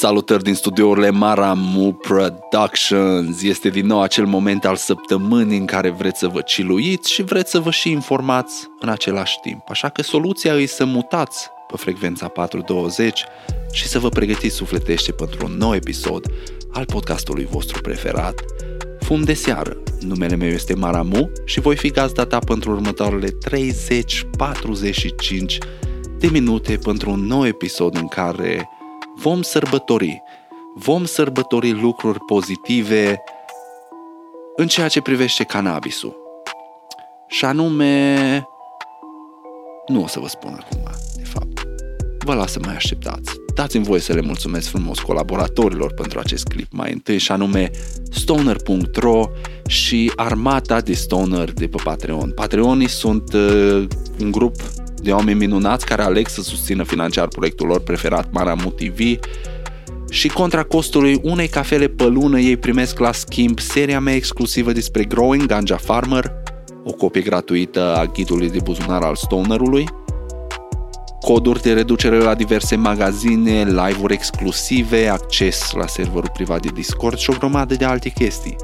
Salutări 0.00 0.42
din 0.42 0.54
studiourile 0.54 1.10
Maramu 1.10 1.92
Productions. 1.92 3.42
Este 3.42 3.68
din 3.68 3.86
nou 3.86 4.02
acel 4.02 4.24
moment 4.24 4.64
al 4.64 4.76
săptămânii 4.76 5.58
în 5.58 5.64
care 5.64 5.90
vreți 5.90 6.18
să 6.18 6.28
vă 6.28 6.40
ciluiți 6.40 7.12
și 7.12 7.22
vreți 7.22 7.50
să 7.50 7.58
vă 7.60 7.70
și 7.70 7.90
informați 7.90 8.66
în 8.80 8.88
același 8.88 9.38
timp. 9.42 9.62
Așa 9.68 9.88
că 9.88 10.02
soluția 10.02 10.54
e 10.54 10.66
să 10.66 10.84
mutați 10.84 11.48
pe 11.70 11.76
frecvența 11.76 12.28
420 12.28 13.24
și 13.72 13.86
să 13.86 13.98
vă 13.98 14.08
pregătiți 14.08 14.54
sufletește 14.54 15.12
pentru 15.12 15.46
un 15.46 15.52
nou 15.52 15.74
episod 15.74 16.26
al 16.72 16.84
podcastului 16.84 17.48
vostru 17.50 17.80
preferat, 17.80 18.44
Fum 19.00 19.22
de 19.22 19.34
seară. 19.34 19.82
Numele 20.00 20.36
meu 20.36 20.48
este 20.48 20.74
Maramu 20.74 21.30
și 21.44 21.60
voi 21.60 21.76
fi 21.76 21.90
gazda 21.90 22.26
ta 22.26 22.38
pentru 22.38 22.70
următoarele 22.70 23.28
30-45 23.28 23.30
de 26.18 26.28
minute 26.32 26.78
pentru 26.82 27.10
un 27.10 27.26
nou 27.26 27.46
episod 27.46 27.96
în 27.96 28.08
care 28.08 28.68
vom 29.22 29.42
sărbători. 29.42 30.22
Vom 30.74 31.04
sărbători 31.04 31.70
lucruri 31.70 32.18
pozitive 32.18 33.22
în 34.56 34.66
ceea 34.66 34.88
ce 34.88 35.00
privește 35.00 35.44
cannabisul. 35.44 36.16
Și 37.26 37.44
anume, 37.44 38.14
nu 39.86 40.02
o 40.02 40.06
să 40.06 40.20
vă 40.20 40.28
spun 40.28 40.60
acum, 40.60 40.82
de 41.16 41.24
fapt. 41.24 41.66
Vă 42.24 42.34
las 42.34 42.52
să 42.52 42.58
mai 42.64 42.74
așteptați. 42.74 43.36
Dați-mi 43.54 43.84
voie 43.84 44.00
să 44.00 44.12
le 44.12 44.20
mulțumesc 44.20 44.68
frumos 44.68 44.98
colaboratorilor 44.98 45.92
pentru 45.94 46.18
acest 46.18 46.46
clip 46.46 46.72
mai 46.72 46.92
întâi, 46.92 47.18
și 47.18 47.32
anume 47.32 47.70
stoner.ro 48.10 49.28
și 49.66 50.12
armata 50.16 50.80
de 50.80 50.92
stoner 50.92 51.52
de 51.52 51.68
pe 51.68 51.82
Patreon. 51.84 52.30
Patreonii 52.30 52.88
sunt 52.88 53.32
uh, 53.32 53.86
un 54.20 54.30
grup 54.30 54.54
de 55.02 55.12
oameni 55.12 55.38
minunați 55.38 55.86
care 55.86 56.02
aleg 56.02 56.28
să 56.28 56.42
susțină 56.42 56.82
financiar 56.82 57.28
proiectul 57.28 57.66
lor 57.66 57.80
preferat 57.80 58.28
Maramu 58.32 58.70
TV 58.70 59.18
și 60.10 60.28
contra 60.28 60.62
costului 60.62 61.20
unei 61.22 61.48
cafele 61.48 61.88
pe 61.88 62.06
lună 62.06 62.38
ei 62.38 62.56
primesc 62.56 62.98
la 62.98 63.12
schimb 63.12 63.58
seria 63.58 64.00
mea 64.00 64.14
exclusivă 64.14 64.72
despre 64.72 65.04
Growing 65.04 65.46
Ganja 65.46 65.76
Farmer, 65.76 66.32
o 66.84 66.92
copie 66.92 67.20
gratuită 67.20 67.96
a 67.96 68.04
ghidului 68.04 68.50
de 68.50 68.58
buzunar 68.62 69.02
al 69.02 69.14
Stonerului, 69.14 69.88
coduri 71.20 71.62
de 71.62 71.72
reducere 71.72 72.18
la 72.18 72.34
diverse 72.34 72.76
magazine, 72.76 73.64
live-uri 73.64 74.12
exclusive, 74.12 75.08
acces 75.08 75.70
la 75.72 75.86
serverul 75.86 76.30
privat 76.32 76.60
de 76.60 76.68
Discord 76.74 77.18
și 77.18 77.30
o 77.30 77.34
grămadă 77.38 77.74
de 77.74 77.84
alte 77.84 78.08
chestii. 78.08 78.56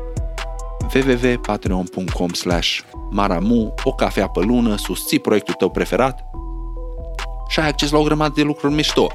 www.patreon.com 0.94 2.32
slash 2.32 2.80
Maramu, 3.10 3.74
o 3.84 3.92
cafea 3.92 4.28
pe 4.28 4.40
lună, 4.40 4.76
susții 4.76 5.18
proiectul 5.18 5.54
tău 5.54 5.70
preferat 5.70 6.24
și 7.48 7.60
ai 7.60 7.68
acces 7.68 7.90
la 7.90 7.98
o 7.98 8.02
grămadă 8.02 8.32
de 8.36 8.42
lucruri 8.42 8.74
mișto. 8.74 9.10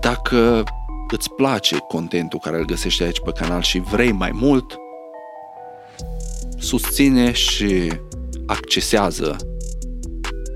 Dacă 0.00 0.62
îți 1.10 1.30
place 1.30 1.76
contentul 1.76 2.38
care 2.38 2.56
îl 2.56 2.64
găsești 2.64 3.02
aici 3.02 3.20
pe 3.20 3.30
canal 3.30 3.62
și 3.62 3.78
vrei 3.78 4.12
mai 4.12 4.30
mult, 4.34 4.76
susține 6.58 7.32
și 7.32 7.92
accesează 8.46 9.36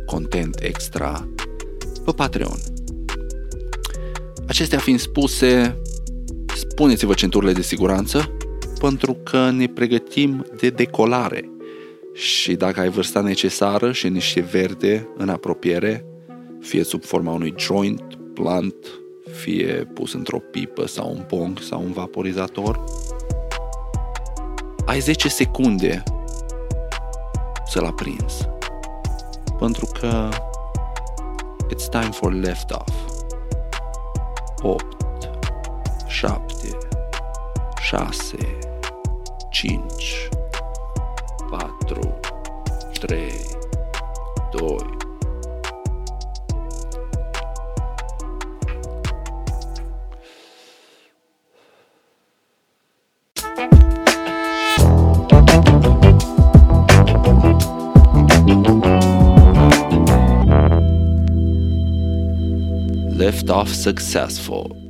content 0.07 0.61
extra 0.63 1.29
pe 2.05 2.13
Patreon. 2.13 2.59
Acestea 4.49 4.79
fiind 4.79 5.01
spuse, 5.01 5.81
spuneți-vă 6.55 7.15
centurile 7.15 7.53
de 7.53 7.63
siguranță 7.63 8.31
pentru 8.83 9.15
că 9.15 9.51
ne 9.51 9.67
pregătim 9.67 10.47
de 10.57 10.71
decolare 10.71 11.51
și 12.13 12.55
dacă 12.55 12.81
ai 12.81 12.89
vârsta 12.89 13.21
necesară 13.21 13.93
și 13.93 14.09
niște 14.09 14.41
verde 14.41 15.09
în 15.17 15.29
apropiere, 15.29 16.05
fie 16.61 16.83
sub 16.83 17.05
forma 17.05 17.33
unui 17.33 17.55
joint, 17.57 18.19
plant, 18.35 18.75
fie 19.33 19.91
pus 19.95 20.13
într-o 20.13 20.39
pipă 20.39 20.87
sau 20.87 21.11
un 21.11 21.23
pong 21.29 21.59
sau 21.59 21.83
un 21.83 21.93
vaporizator, 21.93 22.85
ai 24.87 25.01
10 25.01 25.29
secunde 25.29 26.03
să-l 27.67 27.85
aprinzi. 27.85 28.49
Pentru 29.59 29.87
că 30.01 30.29
it's 31.75 31.89
time 31.91 32.11
for 32.11 32.33
left 32.33 32.71
off. 32.71 32.93
8, 34.63 34.87
7, 36.07 36.43
6, 37.81 38.37
5, 39.53 39.69
4, 41.51 42.21
3, 42.95 43.33
2, 44.53 44.79
Left 63.19 63.51
off 63.51 63.69
successful. 63.69 64.89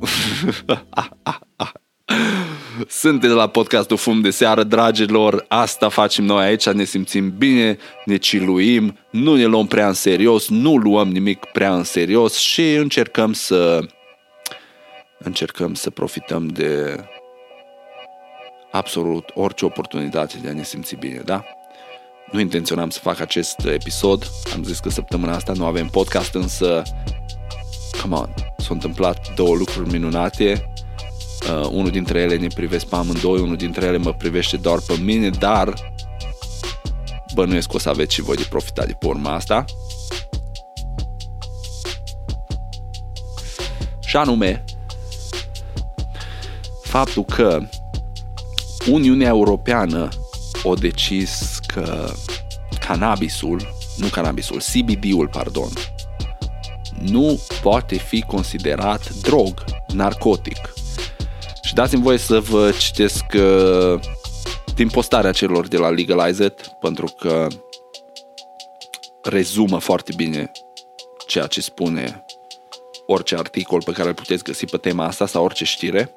Sunteți 2.87 3.33
la 3.33 3.47
podcastul 3.47 3.97
Fum 3.97 4.21
de 4.21 4.29
Seară, 4.29 4.63
dragilor, 4.63 5.45
asta 5.47 5.89
facem 5.89 6.25
noi 6.25 6.45
aici, 6.45 6.69
ne 6.69 6.83
simțim 6.83 7.33
bine, 7.37 7.77
ne 8.05 8.17
ciluim, 8.17 8.97
nu 9.09 9.35
ne 9.35 9.45
luăm 9.45 9.67
prea 9.67 9.87
în 9.87 9.93
serios, 9.93 10.49
nu 10.49 10.75
luăm 10.75 11.09
nimic 11.09 11.45
prea 11.45 11.75
în 11.75 11.83
serios 11.83 12.35
și 12.35 12.73
încercăm 12.73 13.33
să 13.33 13.79
încercăm 15.17 15.73
să 15.73 15.89
profităm 15.89 16.47
de 16.47 17.03
absolut 18.71 19.29
orice 19.33 19.65
oportunitate 19.65 20.37
de 20.41 20.49
a 20.49 20.53
ne 20.53 20.63
simți 20.63 20.95
bine, 20.95 21.21
da? 21.25 21.43
Nu 22.31 22.39
intenționam 22.39 22.89
să 22.89 22.99
fac 22.99 23.19
acest 23.19 23.65
episod, 23.65 24.27
am 24.55 24.63
zis 24.63 24.79
că 24.79 24.89
săptămâna 24.89 25.35
asta 25.35 25.53
nu 25.55 25.65
avem 25.65 25.87
podcast, 25.87 26.33
însă, 26.33 26.81
come 28.01 28.15
on, 28.15 28.29
s-au 28.57 28.73
întâmplat 28.73 29.33
două 29.35 29.55
lucruri 29.55 29.89
minunate, 29.89 30.73
uh, 31.49 31.67
unul 31.71 31.89
dintre 31.89 32.19
ele 32.19 32.35
ne 32.35 32.47
privesc 32.47 32.85
pe 32.85 32.95
amândoi, 32.95 33.39
unul 33.39 33.55
dintre 33.55 33.85
ele 33.85 33.97
mă 33.97 34.13
privește 34.13 34.57
doar 34.57 34.79
pe 34.87 34.97
mine, 35.01 35.29
dar 35.29 35.73
bănuiesc 37.33 37.69
că 37.69 37.75
o 37.75 37.79
să 37.79 37.89
aveți 37.89 38.13
și 38.13 38.21
voi 38.21 38.35
de 38.35 38.45
profitat 38.49 38.85
de 38.85 38.93
pe 38.99 39.05
urma 39.05 39.33
asta. 39.33 39.65
Și 44.05 44.15
anume, 44.19 44.63
faptul 46.83 47.23
că 47.23 47.59
Uniunea 48.89 49.27
Europeană 49.27 50.09
o 50.63 50.73
decis 50.73 51.59
că 51.67 52.13
cannabisul, 52.79 53.73
nu 53.97 54.07
cannabisul, 54.07 54.61
CBD-ul, 54.73 55.27
pardon, 55.27 55.69
nu 56.99 57.39
poate 57.61 57.97
fi 57.97 58.21
considerat 58.21 59.09
drog, 59.09 59.63
narcotic. 59.93 60.73
Și 61.73 61.79
dați-mi 61.79 62.01
voie 62.01 62.17
să 62.17 62.39
vă 62.39 62.71
citesc 62.79 63.23
uh, 63.35 63.99
din 64.75 64.89
postarea 64.89 65.31
celor 65.31 65.67
de 65.67 65.77
la 65.77 65.89
Legalized, 65.89 66.53
pentru 66.79 67.05
că 67.05 67.47
rezumă 69.23 69.79
foarte 69.79 70.11
bine 70.15 70.51
ceea 71.27 71.47
ce 71.47 71.61
spune 71.61 72.25
orice 73.05 73.35
articol 73.35 73.83
pe 73.83 73.91
care 73.91 74.07
îl 74.07 74.13
puteți 74.13 74.43
găsi 74.43 74.65
pe 74.65 74.77
tema 74.77 75.05
asta 75.05 75.25
sau 75.25 75.43
orice 75.43 75.65
știre. 75.65 76.15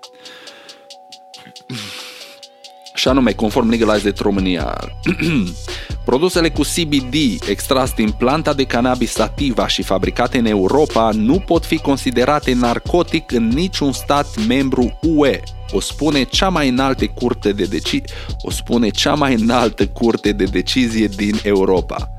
Și 2.95 3.09
anume, 3.09 3.33
conform 3.33 3.69
Legalized 3.69 4.19
România, 4.19 4.78
Produsele 6.05 6.51
cu 6.51 6.63
CBD 6.63 7.15
extras 7.49 7.93
din 7.93 8.11
planta 8.11 8.53
de 8.53 8.65
cannabis 8.65 9.13
sativa 9.13 9.67
și 9.67 9.83
fabricate 9.83 10.39
în 10.39 10.47
Europa 10.47 11.11
nu 11.13 11.39
pot 11.39 11.65
fi 11.65 11.79
considerate 11.79 12.55
narcotic 12.55 13.33
în 13.33 13.49
niciun 13.49 13.93
stat 13.93 14.47
membru 14.47 14.99
UE. 15.03 15.41
O 15.71 15.81
spune 15.81 16.22
cea 16.22 16.49
mai 16.49 16.69
înaltă 16.69 17.07
curte 17.07 17.53
de 17.53 17.65
deci... 17.65 18.01
o 18.43 18.51
spune 18.51 18.89
cea 18.89 19.15
mai 19.15 19.34
înaltă 19.34 19.87
curte 19.87 20.33
de 20.33 20.45
decizie 20.45 21.07
din 21.07 21.41
Europa. 21.43 22.10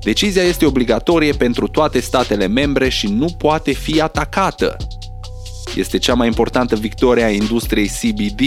Decizia 0.00 0.42
este 0.42 0.66
obligatorie 0.66 1.32
pentru 1.32 1.66
toate 1.66 2.00
statele 2.00 2.46
membre 2.46 2.88
și 2.88 3.06
nu 3.06 3.26
poate 3.38 3.72
fi 3.72 4.00
atacată. 4.00 4.76
Este 5.76 5.98
cea 5.98 6.14
mai 6.14 6.26
importantă 6.26 6.76
victorie 6.76 7.24
a 7.24 7.30
industriei 7.30 7.90
CBD 8.00 8.40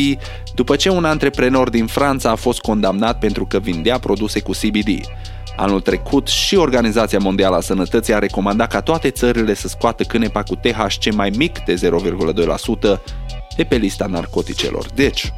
după 0.56 0.75
ce 0.75 0.89
un 0.89 1.06
antreprenor 1.06 1.69
din 1.69 1.85
Franța 1.85 2.31
a 2.31 2.35
fost 2.35 2.59
condamnat 2.59 3.19
pentru 3.19 3.45
că 3.45 3.59
vindea 3.59 4.00
produse 4.00 4.39
cu 4.39 4.51
CBD. 4.51 5.01
Anul 5.57 5.81
trecut 5.81 6.27
și 6.27 6.56
Organizația 6.56 7.19
Mondială 7.19 7.56
a 7.56 7.62
Sănătății 7.62 8.13
a 8.13 8.19
recomandat 8.19 8.71
ca 8.71 8.81
toate 8.81 9.09
țările 9.09 9.53
să 9.53 9.68
scoată 9.68 10.03
cânepa 10.03 10.44
cu 10.44 10.56
THC 10.56 11.13
mai 11.13 11.29
mic 11.38 11.59
de 11.59 11.74
0,2% 11.74 13.00
de 13.56 13.63
pe 13.63 13.75
lista 13.75 14.06
narcoticelor. 14.06 14.85
Deci, 14.95 15.31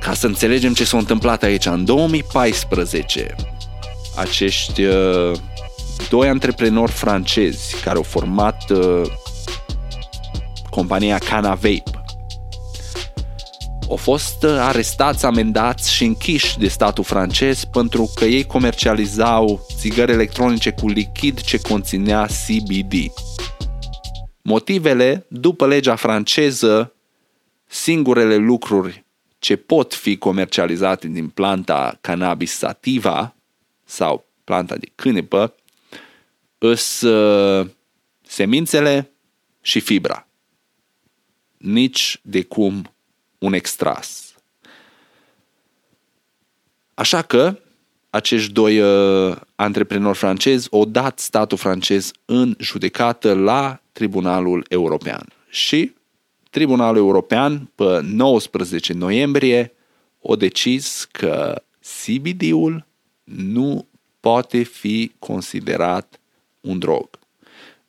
ca 0.00 0.14
să 0.14 0.26
înțelegem 0.26 0.72
ce 0.72 0.84
s-a 0.84 0.98
întâmplat 0.98 1.42
aici, 1.42 1.66
în 1.66 1.84
2014, 1.84 3.34
acești 4.16 4.82
uh, 4.82 5.32
doi 6.08 6.28
antreprenori 6.28 6.92
francezi 6.92 7.80
care 7.80 7.96
au 7.96 8.02
format 8.02 8.70
uh, 8.70 9.02
compania 10.78 11.18
Canavape. 11.18 11.82
Au 13.88 13.96
fost 13.96 14.44
arestați, 14.44 15.24
amendați 15.24 15.92
și 15.92 16.04
închiși 16.04 16.58
de 16.58 16.68
statul 16.68 17.04
francez 17.04 17.64
pentru 17.64 18.12
că 18.14 18.24
ei 18.24 18.44
comercializau 18.44 19.66
țigări 19.76 20.12
electronice 20.12 20.70
cu 20.70 20.88
lichid 20.88 21.40
ce 21.40 21.60
conținea 21.60 22.26
CBD. 22.26 22.92
Motivele, 24.42 25.26
după 25.28 25.66
legea 25.66 25.96
franceză, 25.96 26.94
singurele 27.66 28.36
lucruri 28.36 29.04
ce 29.38 29.56
pot 29.56 29.94
fi 29.94 30.16
comercializate 30.16 31.06
din 31.06 31.28
planta 31.28 31.98
cannabis 32.00 32.52
sativa 32.56 33.34
sau 33.84 34.26
planta 34.44 34.76
de 34.76 34.86
cânepă 34.94 35.54
îs 36.58 37.00
uh, 37.00 37.66
semințele 38.22 39.10
și 39.60 39.80
fibra. 39.80 40.27
Nici 41.58 42.20
de 42.22 42.42
cum 42.42 42.92
un 43.38 43.52
extras. 43.52 44.34
Așa 46.94 47.22
că 47.22 47.58
acești 48.10 48.52
doi 48.52 48.80
uh, 48.80 49.36
antreprenori 49.54 50.18
francezi 50.18 50.68
au 50.72 50.84
dat 50.84 51.18
statul 51.18 51.58
francez 51.58 52.10
în 52.24 52.54
judecată 52.58 53.34
la 53.34 53.80
Tribunalul 53.92 54.64
European. 54.68 55.32
Și 55.48 55.92
Tribunalul 56.50 56.96
European, 56.96 57.70
pe 57.74 58.00
19 58.02 58.92
noiembrie, 58.92 59.72
a 60.28 60.36
decis 60.36 61.08
că 61.12 61.62
CBD-ul 61.80 62.86
nu 63.24 63.86
poate 64.20 64.62
fi 64.62 65.12
considerat 65.18 66.20
un 66.60 66.78
drog. 66.78 67.08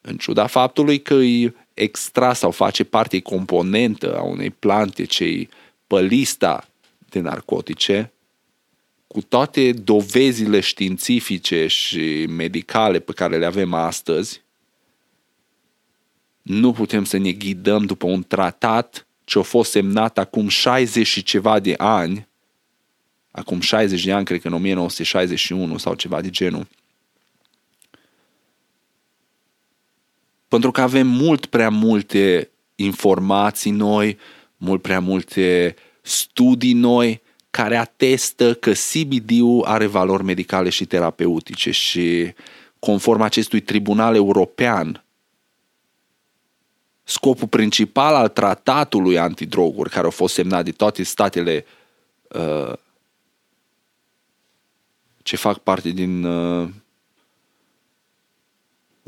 În 0.01 0.18
ciuda 0.18 0.48
faptului 0.48 1.01
că 1.01 1.13
îi 1.13 1.56
extras 1.81 2.40
sau 2.40 2.52
face 2.52 2.84
parte 2.84 3.20
componentă 3.20 4.18
a 4.18 4.22
unei 4.22 4.50
plante 4.50 5.04
cei 5.04 5.50
pe 5.88 6.02
lista 6.02 6.68
de 7.10 7.20
narcotice, 7.20 8.12
cu 9.08 9.22
toate 9.22 9.72
dovezile 9.72 10.60
științifice 10.60 11.68
și 11.68 12.26
medicale 12.26 13.00
pe 13.00 13.12
care 13.12 13.38
le 13.38 13.46
avem 13.46 13.74
astăzi, 13.74 14.42
nu 16.42 16.72
putem 16.72 17.04
să 17.04 17.18
ne 17.18 17.31
ghidăm 17.31 17.86
după 17.86 18.06
un 18.06 18.24
tratat 18.28 19.08
ce 19.24 19.40
a 19.40 19.42
fost 19.42 19.72
semnat 19.72 20.18
acum 20.18 20.48
60 20.48 21.08
și 21.08 21.24
ceva 21.24 21.60
de 21.60 21.74
ani, 21.78 22.28
acum 23.31 23.60
60 23.60 24.04
de 24.04 24.12
ani, 24.12 24.26
cred 24.26 24.42
că 24.42 24.48
în 24.48 24.54
1961 24.54 25.78
sau 25.78 25.94
ceva 25.94 26.22
de 26.22 26.30
genul, 26.30 26.68
pentru 30.50 30.72
că 30.72 30.81
avem 30.81 31.07
mult 31.07 31.46
prea 31.46 31.69
multe 31.69 32.50
informații 32.75 33.72
noi, 33.72 34.18
mult 34.57 34.81
prea 34.81 35.00
multe 35.00 35.75
studii 36.01 36.74
noi 36.74 37.22
care 37.50 37.75
atestă 37.75 38.54
că 38.54 38.72
CBD-ul 38.72 39.63
are 39.66 39.86
valori 39.86 40.24
medicale 40.24 40.69
și 40.69 40.86
terapeutice 40.86 41.72
și 41.72 42.34
conform 42.80 43.22
acestui 43.22 43.60
tribunal 43.60 44.16
european 44.16 45.04
scopul 47.04 47.48
principal 47.48 48.16
al 48.16 48.28
tratatului 48.28 49.18
antidroguri 49.18 49.90
care 49.90 50.07
a 50.07 50.10
fost 50.10 50.34
semnat 50.34 50.63
de 50.63 50.72
toate 50.72 51.04
statele 51.04 51.66
uh, 52.28 52.74
ce 55.24 55.36
fac 55.36 55.57
parte 55.57 55.90
din 55.90 56.24
uh, 56.24 56.69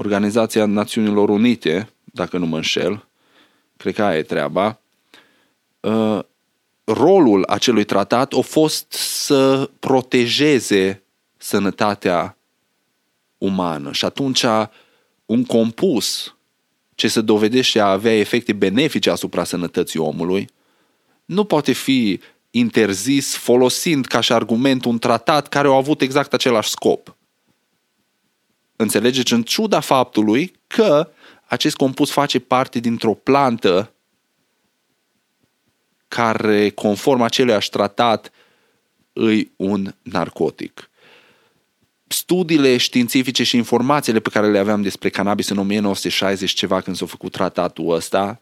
Organizația 0.04 0.66
Națiunilor 0.66 1.30
Unite, 1.30 1.90
dacă 2.04 2.38
nu 2.38 2.46
mă 2.46 2.56
înșel, 2.56 3.08
cred 3.78 3.94
că 3.94 4.04
aia 4.04 4.18
e 4.18 4.22
treaba, 4.22 4.80
uh, 5.80 6.20
rolul 6.84 7.46
acelui 7.48 7.84
tratat 7.84 8.34
a 8.34 8.42
fost 8.42 8.92
să 8.92 9.70
protejeze 9.80 11.04
sănătatea 11.38 12.38
umană. 13.38 13.92
Și 13.92 14.06
atunci 14.06 14.46
un 15.26 15.46
compus 15.46 16.36
ce 16.96 17.08
se 17.08 17.22
dovedește 17.22 17.80
a 17.80 17.92
avea 17.92 18.18
efecte 18.18 18.54
benefice 18.54 19.10
asupra 19.10 19.44
sănătății 19.44 20.00
omului, 20.00 20.50
nu 21.26 21.44
poate 21.44 21.72
fi 21.72 22.20
interzis 22.52 23.36
folosind 23.36 24.06
ca 24.06 24.20
și 24.20 24.34
argument 24.34 24.86
un 24.86 25.00
tratat 25.00 25.48
care 25.48 25.68
a 25.68 25.76
avut 25.76 26.02
exact 26.02 26.34
același 26.34 26.70
scop. 26.70 27.16
Înțelegeți? 28.82 29.34
În 29.34 29.44
ciuda 29.44 29.80
faptului 29.80 30.54
că 30.68 31.12
acest 31.46 31.76
compus 31.76 32.12
face 32.12 32.40
parte 32.40 32.80
dintr-o 32.80 33.14
plantă 33.14 33.94
care, 36.08 36.70
conform 36.70 37.22
aceluiași 37.22 37.70
tratat, 37.70 38.32
îi 39.14 39.52
un 39.56 39.96
narcotic. 40.02 40.90
Studiile 42.08 42.78
științifice 42.78 43.44
și 43.44 43.56
informațiile 43.56 44.20
pe 44.20 44.30
care 44.30 44.52
le 44.52 44.60
aveam 44.60 44.82
despre 44.82 45.10
cannabis 45.10 45.50
în 45.50 45.58
1960 45.58 46.52
ceva 46.52 46.82
când 46.82 46.96
s-a 46.96 47.06
făcut 47.06 47.32
tratatul 47.32 47.94
ăsta 47.94 48.42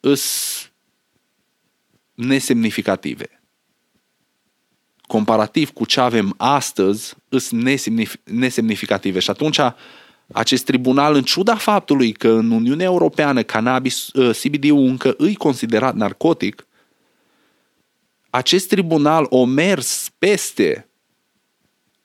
îs 0.00 0.54
nesemnificative 2.14 3.35
comparativ 5.06 5.70
cu 5.70 5.84
ce 5.84 6.00
avem 6.00 6.34
astăzi, 6.36 7.14
sunt 7.28 7.80
nesemnificative. 8.24 9.18
Și 9.18 9.30
atunci 9.30 9.58
acest 10.32 10.64
tribunal, 10.64 11.14
în 11.14 11.22
ciuda 11.22 11.54
faptului 11.54 12.12
că 12.12 12.28
în 12.28 12.50
Uniunea 12.50 12.86
Europeană 12.86 13.42
cannabis, 13.42 14.08
ă, 14.14 14.30
CBD-ul 14.30 14.86
încă 14.86 15.14
îi 15.18 15.34
considerat 15.34 15.94
narcotic, 15.94 16.66
acest 18.30 18.68
tribunal 18.68 19.26
o 19.28 19.44
mers 19.44 20.10
peste 20.18 20.88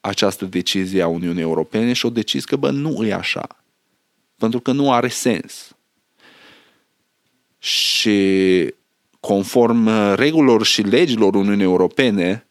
această 0.00 0.44
decizie 0.44 1.02
a 1.02 1.06
Uniunii 1.06 1.42
Europene 1.42 1.92
și 1.92 2.06
o 2.06 2.10
decis 2.10 2.44
că, 2.44 2.56
bă, 2.56 2.70
nu 2.70 3.06
e 3.06 3.12
așa. 3.12 3.46
Pentru 4.36 4.60
că 4.60 4.72
nu 4.72 4.92
are 4.92 5.08
sens. 5.08 5.76
Și 7.58 8.74
conform 9.20 9.88
regulilor 10.14 10.64
și 10.64 10.82
legilor 10.82 11.34
Uniunii 11.34 11.64
Europene, 11.64 12.46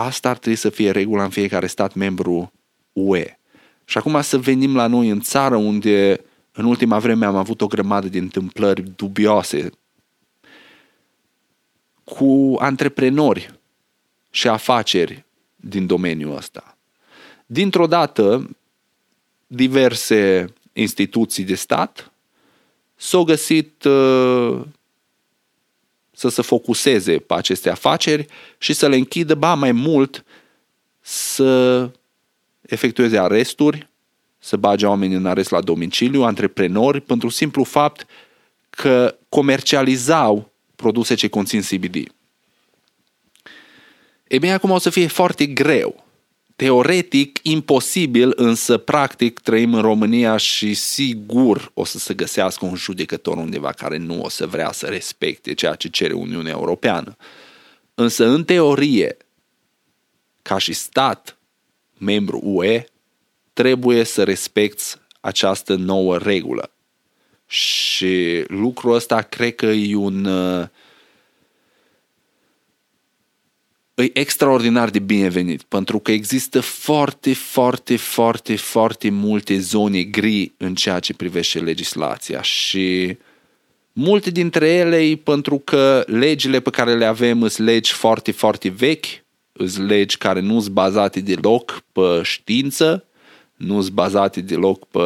asta 0.00 0.28
ar 0.28 0.38
trebui 0.38 0.58
să 0.58 0.70
fie 0.70 0.90
regula 0.90 1.22
în 1.22 1.30
fiecare 1.30 1.66
stat 1.66 1.94
membru 1.94 2.52
UE. 2.92 3.38
Și 3.84 3.98
acum 3.98 4.20
să 4.20 4.38
venim 4.38 4.76
la 4.76 4.86
noi 4.86 5.08
în 5.08 5.20
țară 5.20 5.56
unde 5.56 6.24
în 6.52 6.64
ultima 6.64 6.98
vreme 6.98 7.26
am 7.26 7.36
avut 7.36 7.60
o 7.60 7.66
grămadă 7.66 8.08
de 8.08 8.18
întâmplări 8.18 8.82
dubioase 8.96 9.70
cu 12.04 12.56
antreprenori 12.58 13.58
și 14.30 14.48
afaceri 14.48 15.24
din 15.56 15.86
domeniul 15.86 16.36
ăsta. 16.36 16.76
Dintr-o 17.46 17.86
dată, 17.86 18.50
diverse 19.46 20.52
instituții 20.72 21.44
de 21.44 21.54
stat 21.54 22.12
s-au 22.96 23.24
găsit 23.24 23.84
uh, 23.84 24.60
să 26.20 26.28
se 26.28 26.42
focuseze 26.42 27.18
pe 27.18 27.34
aceste 27.34 27.70
afaceri 27.70 28.26
și 28.58 28.72
să 28.72 28.88
le 28.88 28.96
închidă, 28.96 29.34
ba 29.34 29.54
mai 29.54 29.72
mult, 29.72 30.24
să 31.00 31.90
efectueze 32.60 33.18
aresturi, 33.18 33.88
să 34.38 34.56
bage 34.56 34.86
oameni 34.86 35.14
în 35.14 35.26
arest 35.26 35.50
la 35.50 35.60
domiciliu, 35.60 36.22
antreprenori, 36.22 37.00
pentru 37.00 37.28
simplu 37.28 37.64
fapt 37.64 38.06
că 38.70 39.16
comercializau 39.28 40.50
produse 40.76 41.14
ce 41.14 41.28
conțin 41.28 41.60
CBD. 41.60 41.94
E 44.28 44.38
bine, 44.38 44.52
acum 44.52 44.70
o 44.70 44.78
să 44.78 44.90
fie 44.90 45.06
foarte 45.06 45.46
greu 45.46 46.04
teoretic 46.60 47.38
imposibil, 47.42 48.32
însă 48.36 48.76
practic 48.78 49.38
trăim 49.38 49.74
în 49.74 49.80
România 49.80 50.36
și 50.36 50.74
sigur 50.74 51.70
o 51.74 51.84
să 51.84 51.98
se 51.98 52.14
găsească 52.14 52.64
un 52.64 52.74
judecător 52.74 53.36
undeva 53.36 53.72
care 53.72 53.96
nu 53.96 54.20
o 54.20 54.28
să 54.28 54.46
vrea 54.46 54.72
să 54.72 54.86
respecte 54.86 55.54
ceea 55.54 55.74
ce 55.74 55.88
cere 55.88 56.12
Uniunea 56.12 56.52
Europeană. 56.52 57.16
Însă, 57.94 58.26
în 58.26 58.44
teorie, 58.44 59.16
ca 60.42 60.58
și 60.58 60.72
stat 60.72 61.38
membru 61.98 62.40
UE, 62.42 62.84
trebuie 63.52 64.04
să 64.04 64.22
respecti 64.22 64.84
această 65.20 65.74
nouă 65.74 66.18
regulă. 66.18 66.70
Și 67.46 68.44
lucrul 68.46 68.94
ăsta 68.94 69.22
cred 69.22 69.54
că 69.54 69.66
e 69.66 69.94
un 69.94 70.24
uh, 70.24 70.66
e 74.02 74.10
extraordinar 74.12 74.90
de 74.90 74.98
binevenit, 74.98 75.62
pentru 75.62 75.98
că 75.98 76.12
există 76.12 76.60
foarte, 76.60 77.34
foarte, 77.34 77.96
foarte, 77.96 78.56
foarte 78.56 79.10
multe 79.10 79.58
zone 79.58 80.02
gri 80.02 80.52
în 80.56 80.74
ceea 80.74 80.98
ce 80.98 81.14
privește 81.14 81.58
legislația 81.58 82.42
și 82.42 83.16
multe 83.92 84.30
dintre 84.30 84.68
ele 84.68 85.20
pentru 85.24 85.58
că 85.58 86.04
legile 86.06 86.60
pe 86.60 86.70
care 86.70 86.94
le 86.96 87.04
avem 87.04 87.48
sunt 87.48 87.66
legi 87.66 87.92
foarte, 87.92 88.32
foarte 88.32 88.68
vechi, 88.68 89.06
sunt 89.66 89.88
legi 89.88 90.18
care 90.18 90.40
nu 90.40 90.60
sunt 90.60 90.74
bazate 90.74 91.20
deloc 91.20 91.82
pe 91.92 92.20
știință, 92.22 93.04
nu 93.56 93.80
sunt 93.80 93.94
bazate 93.94 94.40
deloc 94.40 94.86
pe 94.86 95.00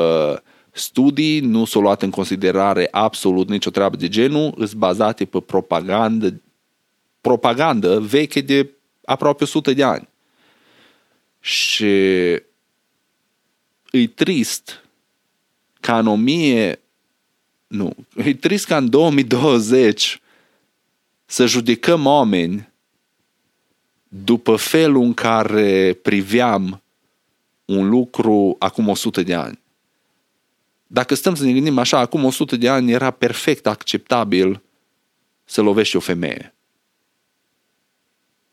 studii, 0.71 1.41
nu 1.41 1.65
s-au 1.65 1.83
luat 1.83 2.03
în 2.03 2.11
considerare 2.11 2.89
absolut 2.91 3.49
nicio 3.49 3.71
treabă 3.71 3.97
de 3.97 4.09
genul, 4.09 4.55
sunt 4.57 4.75
bazate 4.75 5.25
pe 5.25 5.41
propagandă, 5.41 6.41
propagandă 7.21 8.01
veche 8.01 8.41
de 8.41 8.71
aproape 9.05 9.45
100 9.45 9.73
de 9.73 9.83
ani. 9.83 10.09
Și 11.41 11.87
e 13.91 14.07
trist 14.15 14.85
ca 15.81 15.99
în 15.99 16.07
1000, 16.07 16.81
nu, 17.67 17.95
e 18.17 18.35
trist 18.35 18.67
ca 18.67 18.77
în 18.77 18.91
2020 18.91 20.21
să 21.25 21.47
judecăm 21.47 22.07
oameni 22.07 22.73
după 24.09 24.57
felul 24.57 25.03
în 25.03 25.15
care 25.15 25.99
priveam 26.03 26.83
un 27.65 27.89
lucru 27.89 28.57
acum 28.59 28.89
100 28.89 29.23
de 29.23 29.35
ani. 29.35 29.63
Dacă 30.87 31.15
stăm 31.15 31.35
să 31.35 31.45
ne 31.45 31.53
gândim 31.53 31.79
așa, 31.79 31.99
acum 31.99 32.25
100 32.25 32.57
de 32.57 32.69
ani 32.69 32.93
era 32.93 33.11
perfect 33.11 33.67
acceptabil 33.67 34.63
să 35.45 35.61
lovești 35.63 35.97
o 35.97 36.01
femeie. 36.01 36.54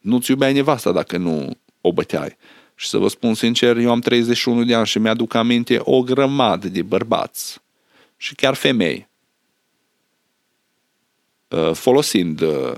Nu-ți 0.02 0.32
iubeai 0.32 0.54
nevasta 0.54 0.92
dacă 0.92 1.18
nu 1.18 1.58
o 1.82 1.94
băteai. 1.94 2.38
Și 2.76 2.88
să 2.88 2.98
vă 2.98 3.08
spun 3.08 3.34
sincer, 3.34 3.78
eu 3.78 3.92
am 3.92 4.00
31 4.00 4.64
de 4.64 4.76
ani 4.76 4.86
și 4.86 5.00
mi-aduc 5.00 5.34
aminte 5.34 5.80
o 5.84 6.02
grămadă 6.02 6.68
de 6.68 6.82
bărbați 6.82 7.62
și 8.18 8.36
chiar 8.36 8.54
femei 8.54 9.08
uh, 11.48 11.72
folosind 11.74 12.42
uh, 12.42 12.74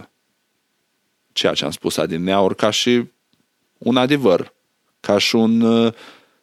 ceea 1.31 1.53
ce 1.53 1.65
am 1.65 1.71
spus 1.71 1.97
adineauri 1.97 2.55
ca 2.55 2.69
și 2.69 3.11
un 3.77 3.97
adevăr, 3.97 4.53
ca 4.99 5.17
și 5.17 5.35
un 5.35 5.61
uh, 5.61 5.93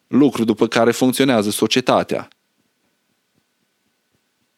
lucru 0.07 0.43
după 0.43 0.67
care 0.67 0.91
funcționează 0.91 1.49
societatea. 1.49 2.27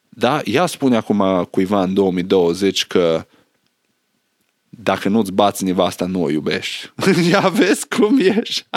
Da, 0.10 0.42
ea 0.44 0.66
spune 0.66 0.96
acum 0.96 1.48
cuiva 1.52 1.82
în 1.82 1.94
2020 1.94 2.88
că 2.88 3.26
dacă 4.78 5.10
nu-ți 5.10 5.32
bați 5.32 5.64
nevasta, 5.64 6.06
nu 6.06 6.24
o 6.24 6.30
iubești. 6.30 6.92
Ia 7.30 7.50
vezi 7.50 7.88
cum 7.88 8.20
ești. 8.20 8.66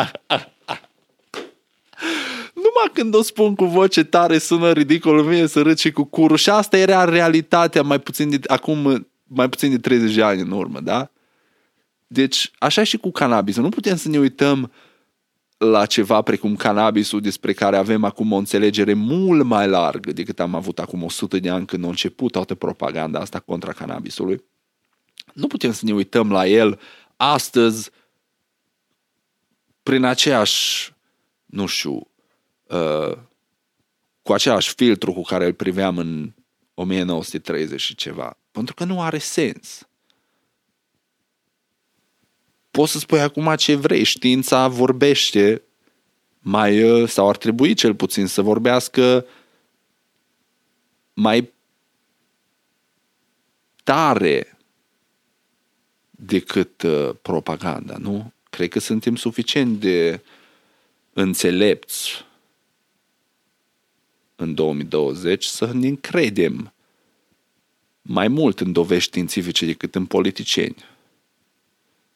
Numai 2.64 2.90
când 2.92 3.14
o 3.14 3.22
spun 3.22 3.54
cu 3.54 3.64
voce 3.64 4.04
tare 4.04 4.38
sună 4.38 4.72
ridicol, 4.72 5.22
mie 5.22 5.46
să 5.46 5.62
râd 5.62 5.78
și 5.78 5.90
cu 5.90 6.04
curul. 6.04 6.36
Și 6.36 6.50
asta 6.50 6.76
era 6.76 7.04
realitatea 7.04 7.82
mai 7.82 8.00
puțin 8.00 8.30
de, 8.30 8.38
acum 8.46 9.06
mai 9.22 9.48
puțin 9.48 9.70
de 9.70 9.78
30 9.78 10.14
de 10.14 10.22
ani 10.22 10.40
în 10.40 10.50
urmă, 10.50 10.80
da? 10.80 11.10
Deci, 12.06 12.50
așa 12.58 12.82
și 12.82 12.96
cu 12.96 13.10
cannabis. 13.10 13.56
Nu 13.56 13.68
putem 13.68 13.96
să 13.96 14.08
ne 14.08 14.18
uităm 14.18 14.72
la 15.58 15.86
ceva 15.86 16.22
precum 16.22 16.56
cannabisul 16.56 17.20
despre 17.20 17.52
care 17.52 17.76
avem 17.76 18.04
acum 18.04 18.32
o 18.32 18.36
înțelegere 18.36 18.94
mult 18.94 19.44
mai 19.44 19.68
largă 19.68 20.12
decât 20.12 20.40
am 20.40 20.54
avut 20.54 20.78
acum 20.78 21.02
100 21.02 21.38
de 21.38 21.48
ani 21.48 21.66
când 21.66 21.84
a 21.84 21.88
început 21.88 22.32
toată 22.32 22.54
propaganda 22.54 23.18
asta 23.18 23.38
contra 23.38 23.72
cannabisului. 23.72 24.44
Nu 25.36 25.46
putem 25.46 25.72
să 25.72 25.84
ne 25.84 25.92
uităm 25.92 26.30
la 26.32 26.46
el 26.46 26.80
astăzi 27.16 27.90
prin 29.82 30.04
aceeași, 30.04 30.92
nu 31.46 31.66
știu, 31.66 32.10
uh, 32.66 33.18
cu 34.22 34.32
aceeași 34.32 34.74
filtru 34.74 35.12
cu 35.12 35.22
care 35.22 35.46
îl 35.46 35.52
priveam 35.52 35.98
în 35.98 36.32
1930 36.74 37.80
și 37.80 37.94
ceva. 37.94 38.38
Pentru 38.50 38.74
că 38.74 38.84
nu 38.84 39.02
are 39.02 39.18
sens 39.18 39.86
poți 42.76 42.92
să 42.92 42.98
spui 42.98 43.20
acum 43.20 43.54
ce 43.54 43.74
vrei. 43.74 44.02
Știința 44.02 44.68
vorbește 44.68 45.62
mai, 46.38 46.82
uh, 46.82 47.08
sau 47.08 47.28
ar 47.28 47.36
trebui 47.36 47.74
cel 47.74 47.94
puțin 47.94 48.26
să 48.26 48.42
vorbească 48.42 49.26
mai 51.12 51.52
tare 53.84 54.55
decât 56.16 56.82
uh, 56.82 57.10
propaganda, 57.22 57.96
nu? 57.96 58.32
Cred 58.50 58.68
că 58.68 58.78
suntem 58.78 59.16
suficient 59.16 59.80
de 59.80 60.20
înțelepți 61.12 62.24
în 64.36 64.54
2020 64.54 65.44
să 65.44 65.70
ne 65.72 65.86
încredem 65.86 66.72
mai 68.02 68.28
mult 68.28 68.60
în 68.60 68.72
dovezi 68.72 69.02
științifice 69.02 69.66
decât 69.66 69.94
în 69.94 70.06
politicieni 70.06 70.76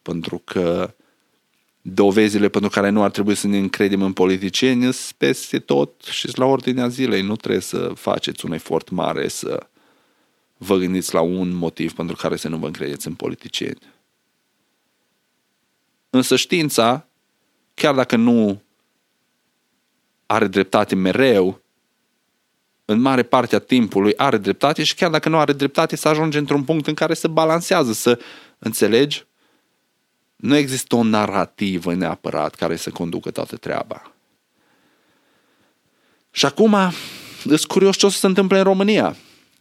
pentru 0.02 0.42
că 0.45 0.95
dovezile 1.83 2.49
pentru 2.49 2.71
care 2.71 2.88
nu 2.88 3.02
ar 3.02 3.11
trebui 3.11 3.35
să 3.35 3.47
ne 3.47 3.59
încredem 3.59 4.02
în 4.02 4.12
politicieni 4.12 4.83
sunt 4.83 5.12
peste 5.16 5.59
tot 5.59 6.02
și 6.02 6.38
la 6.38 6.45
ordinea 6.45 6.88
zilei. 6.88 7.23
Nu 7.23 7.37
trebuie 7.37 7.61
să 7.61 7.92
faceți 7.95 8.45
un 8.45 8.52
efort 8.52 8.90
mare 8.90 9.28
să 9.28 9.66
vă 10.62 10.76
gândiți 10.76 11.14
la 11.14 11.21
un 11.21 11.55
motiv 11.55 11.93
pentru 11.93 12.17
care 12.17 12.37
să 12.37 12.49
nu 12.49 12.57
vă 12.57 12.67
încredeți 12.67 13.07
în 13.07 13.14
politicieni. 13.14 13.79
Însă 16.11 16.37
știința, 16.37 17.07
chiar 17.75 17.95
dacă 17.95 18.17
nu 18.17 18.62
are 20.26 20.47
dreptate 20.47 20.95
mereu, 20.95 21.61
în 22.85 23.00
mare 23.00 23.23
parte 23.23 23.57
a 23.57 23.59
timpului 23.59 24.17
are 24.17 24.37
dreptate 24.37 24.83
și 24.83 24.95
chiar 24.95 25.11
dacă 25.11 25.29
nu 25.29 25.38
are 25.38 25.52
dreptate 25.52 25.97
să 25.97 26.09
ajunge 26.09 26.38
într-un 26.38 26.64
punct 26.64 26.87
în 26.87 26.95
care 26.95 27.14
să 27.14 27.29
balansează, 27.29 27.93
să 27.93 28.19
înțelegi 28.59 29.25
nu 30.37 30.57
există 30.57 30.97
o 30.97 31.02
narrativă 31.02 31.95
neapărat 31.95 32.55
care 32.55 32.76
să 32.76 32.90
conducă 32.90 33.31
toată 33.31 33.57
treaba. 33.57 34.12
Și 36.31 36.47
acum, 36.47 36.76
sunt 37.40 37.64
curios 37.64 37.97
ce 37.97 38.07
o 38.07 38.09
să 38.09 38.19
se 38.19 38.26
întâmple 38.26 38.59
în 38.59 38.64
România. 38.64 39.17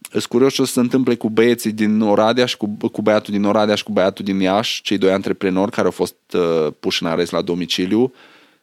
Sunt 0.10 0.26
curios 0.26 0.54
ce 0.54 0.62
o 0.62 0.66
să 0.66 0.72
se 0.72 0.80
întâmple 0.80 1.16
cu 1.16 1.30
băieții 1.30 1.72
din 1.72 2.02
Oradea 2.02 2.46
și 2.46 2.58
cu, 2.58 2.68
cu 2.92 3.02
băiatul 3.02 3.34
din 3.34 3.44
Oradea 3.44 3.76
și 3.76 3.84
cu 3.84 3.92
băiatul 3.92 4.26
din 4.26 4.40
Iași, 4.40 4.82
cei 4.82 4.98
doi 4.98 5.12
antreprenori 5.12 5.72
care 5.72 5.86
au 5.86 5.92
fost 5.92 6.16
uh, 6.34 6.74
puși 6.80 7.04
în 7.04 7.10
arest 7.10 7.32
la 7.32 7.42
domiciliu 7.42 8.14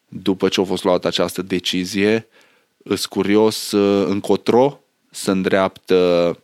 după 0.09 0.49
ce 0.49 0.61
au 0.61 0.67
fost 0.67 0.85
luată 0.85 1.07
această 1.07 1.43
decizie. 1.43 2.27
Sunt 2.85 3.05
curios 3.05 3.73
uh, 3.73 4.07
încotro 4.09 4.81
să 5.11 5.31
îndreaptă 5.31 6.41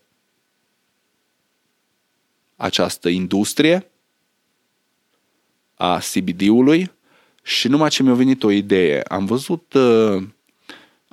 această 2.56 3.08
industrie 3.08 3.90
a 5.74 5.98
CBD-ului 6.12 6.92
și 7.42 7.68
numai 7.68 7.88
ce 7.88 8.02
mi-a 8.02 8.14
venit 8.14 8.42
o 8.42 8.50
idee. 8.50 9.00
Am 9.00 9.24
văzut, 9.24 9.72
uh, 9.72 10.22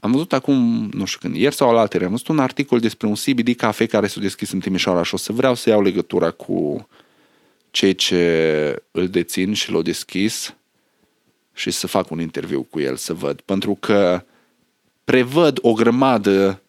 am 0.01 0.12
văzut 0.12 0.34
acum, 0.34 0.89
nu 0.94 1.06
știu 1.06 1.20
când, 1.20 1.36
ieri 1.36 1.56
sau 1.56 1.74
la 1.74 1.79
altere, 1.79 2.03
am 2.03 2.12
văzut 2.12 2.27
un 2.27 2.39
articol 2.39 2.79
despre 2.79 3.08
un 3.08 3.13
CBD 3.13 3.56
cafe 3.56 3.86
care 3.86 4.08
s-a 4.08 4.20
deschis 4.20 4.51
în 4.51 4.60
Timișoara 4.60 5.03
și 5.03 5.13
o 5.13 5.18
să 5.18 5.32
vreau 5.32 5.56
să 5.56 5.70
iau 5.70 5.82
legătura 5.82 6.32
cu 6.32 6.88
cei 7.72 7.96
ce 7.96 8.84
îl 8.91 9.08
dețin 9.08 9.53
și 9.53 9.72
l-au 9.72 9.82
deschis 9.82 10.56
și 11.53 11.72
să 11.72 11.88
fac 11.88 12.12
un 12.12 12.22
interviu 12.22 12.62
cu 12.62 12.79
el 12.79 12.96
să 12.96 13.13
văd. 13.13 13.41
Pentru 13.41 13.75
că 13.75 14.24
prevăd 15.03 15.58
o 15.62 15.74
grămadă 15.74 16.62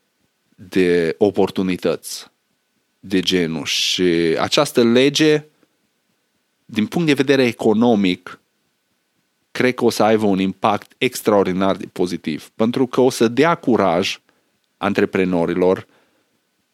de 0.54 1.14
oportunități 1.18 2.30
de 3.00 3.20
genul 3.20 3.64
și 3.64 4.02
această 4.40 4.82
lege 4.82 5.44
din 6.64 6.86
punct 6.86 7.06
de 7.06 7.14
vedere 7.14 7.46
economic, 7.46 8.39
cred 9.60 9.74
că 9.74 9.84
o 9.84 9.90
să 9.90 10.02
aibă 10.02 10.26
un 10.26 10.38
impact 10.38 10.92
extraordinar 10.98 11.76
de 11.76 11.88
pozitiv, 11.92 12.50
pentru 12.54 12.86
că 12.86 13.00
o 13.00 13.10
să 13.10 13.28
dea 13.28 13.54
curaj 13.54 14.18
antreprenorilor, 14.76 15.86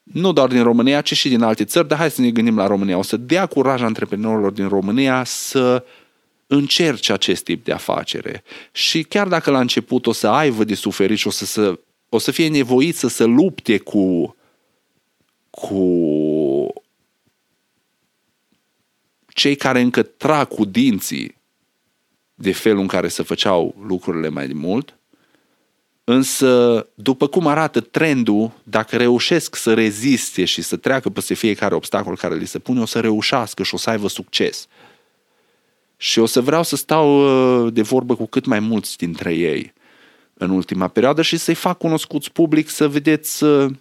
nu 0.03 0.33
doar 0.33 0.49
din 0.49 0.63
România, 0.63 1.01
ci 1.01 1.17
și 1.17 1.29
din 1.29 1.43
alte 1.43 1.65
țări, 1.65 1.89
dar 1.89 1.99
hai 1.99 2.11
să 2.11 2.21
ne 2.21 2.31
gândim 2.31 2.57
la 2.57 2.67
România. 2.67 2.99
O 2.99 3.03
să 3.03 3.17
dea 3.17 3.47
curaj 3.47 3.83
antreprenorilor 3.83 4.53
din 4.53 4.69
România 4.69 5.25
să 5.25 5.85
încerce 6.47 7.13
acest 7.13 7.45
tip 7.45 7.65
de 7.65 7.73
afacere. 7.73 8.43
Și 8.73 9.03
chiar 9.03 9.29
dacă 9.29 9.51
la 9.51 9.61
început 9.61 10.07
o 10.07 10.13
să 10.13 10.29
aibă 10.29 10.65
de 10.65 10.75
suferit 10.75 11.19
și 11.19 11.27
o 11.27 11.31
să, 11.31 11.45
să, 11.45 11.79
o 12.09 12.19
să 12.19 12.31
fie 12.31 12.49
nevoit 12.49 12.97
să 12.97 13.09
se 13.09 13.25
lupte 13.25 13.79
cu, 13.79 14.37
cu 15.51 16.83
cei 19.29 19.57
care 19.57 19.81
încă 19.81 20.03
trag 20.03 20.49
cu 20.49 20.65
dinții 20.65 21.37
de 22.39 22.53
felul 22.53 22.81
în 22.81 22.87
care 22.87 23.09
se 23.09 23.23
făceau 23.23 23.75
lucrurile 23.87 24.29
mai 24.29 24.51
mult, 24.55 24.99
însă 26.05 26.87
după 26.95 27.27
cum 27.27 27.47
arată 27.47 27.81
trendul, 27.81 28.53
dacă 28.63 28.97
reușesc 28.97 29.57
să 29.57 29.75
reziste 29.75 30.45
și 30.45 30.63
să 30.63 30.77
treacă 30.77 31.09
peste 31.09 31.35
fiecare 31.35 31.75
obstacol 31.75 32.17
care 32.17 32.35
li 32.35 32.47
se 32.47 32.59
pune, 32.59 32.81
o 32.81 32.87
să 32.87 33.01
reușească 33.01 33.63
și 33.63 33.75
o 33.75 33.77
să 33.77 33.91
aibă 33.91 34.09
succes. 34.09 34.67
Și 35.97 36.19
o 36.19 36.27
să 36.27 36.41
vreau 36.41 36.63
să 36.63 36.77
stau 36.77 37.09
uh, 37.65 37.73
de 37.73 37.83
vorbă 37.83 38.17
cu 38.17 38.27
cât 38.27 38.47
mai 38.47 38.61
mulți 38.61 38.97
dintre 38.97 39.35
ei 39.35 39.73
în 40.35 40.51
ultima 40.51 40.89
perioadă 40.89 41.23
și 41.23 41.37
să-i 41.37 41.55
fac 41.55 41.79
cunoscuți 41.79 42.33
public 42.33 42.69
să 42.69 42.89
vedeți 42.89 43.45
uh, 43.45 43.73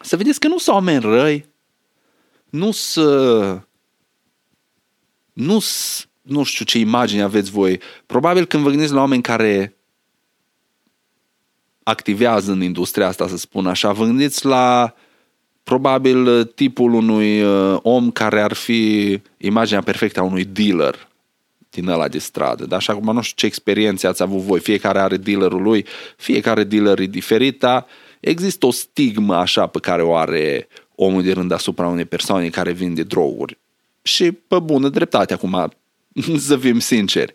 să 0.00 0.16
vedeți 0.16 0.40
că 0.40 0.48
nu 0.48 0.58
sunt 0.58 0.74
oameni 0.74 1.00
răi, 1.00 1.46
nu 2.50 2.70
sunt 2.70 3.66
nu, 5.32 5.62
nu 6.22 6.42
știu 6.42 6.64
ce 6.64 6.78
imagine 6.78 7.22
aveți 7.22 7.50
voi. 7.50 7.80
Probabil 8.06 8.44
când 8.44 8.62
vă 8.62 8.70
gândiți 8.70 8.92
la 8.92 9.00
oameni 9.00 9.22
care 9.22 9.76
activează 11.82 12.52
în 12.52 12.62
industria 12.62 13.06
asta, 13.06 13.28
să 13.28 13.36
spun 13.36 13.66
așa. 13.66 13.92
Vă 13.92 14.04
gândiți 14.04 14.46
la 14.46 14.94
probabil 15.62 16.44
tipul 16.44 16.92
unui 16.92 17.42
uh, 17.42 17.78
om 17.82 18.10
care 18.10 18.40
ar 18.40 18.52
fi 18.52 19.20
imaginea 19.36 19.82
perfectă 19.82 20.20
a 20.20 20.22
unui 20.22 20.44
dealer 20.44 21.08
din 21.70 21.88
ăla 21.88 22.08
de 22.08 22.18
stradă. 22.18 22.66
Dar 22.66 22.78
așa 22.78 22.94
cum 22.94 23.14
nu 23.14 23.20
știu 23.20 23.36
ce 23.36 23.46
experiențe 23.46 24.06
ați 24.06 24.22
avut 24.22 24.40
voi, 24.40 24.60
fiecare 24.60 24.98
are 24.98 25.16
dealerul 25.16 25.62
lui, 25.62 25.86
fiecare 26.16 26.64
dealer 26.64 26.98
e 26.98 27.06
diferit, 27.06 27.58
dar 27.58 27.86
există 28.20 28.66
o 28.66 28.70
stigmă 28.70 29.34
așa 29.36 29.66
pe 29.66 29.78
care 29.78 30.02
o 30.02 30.14
are 30.14 30.68
omul 30.94 31.22
de 31.22 31.32
rând 31.32 31.52
asupra 31.52 31.86
unei 31.86 32.04
persoane 32.04 32.48
care 32.48 32.72
vinde 32.72 33.02
droguri. 33.02 33.58
Și 34.02 34.32
pe 34.32 34.58
bună 34.58 34.88
dreptate 34.88 35.32
acum, 35.32 35.72
să 36.46 36.56
fim 36.56 36.78
sinceri. 36.78 37.32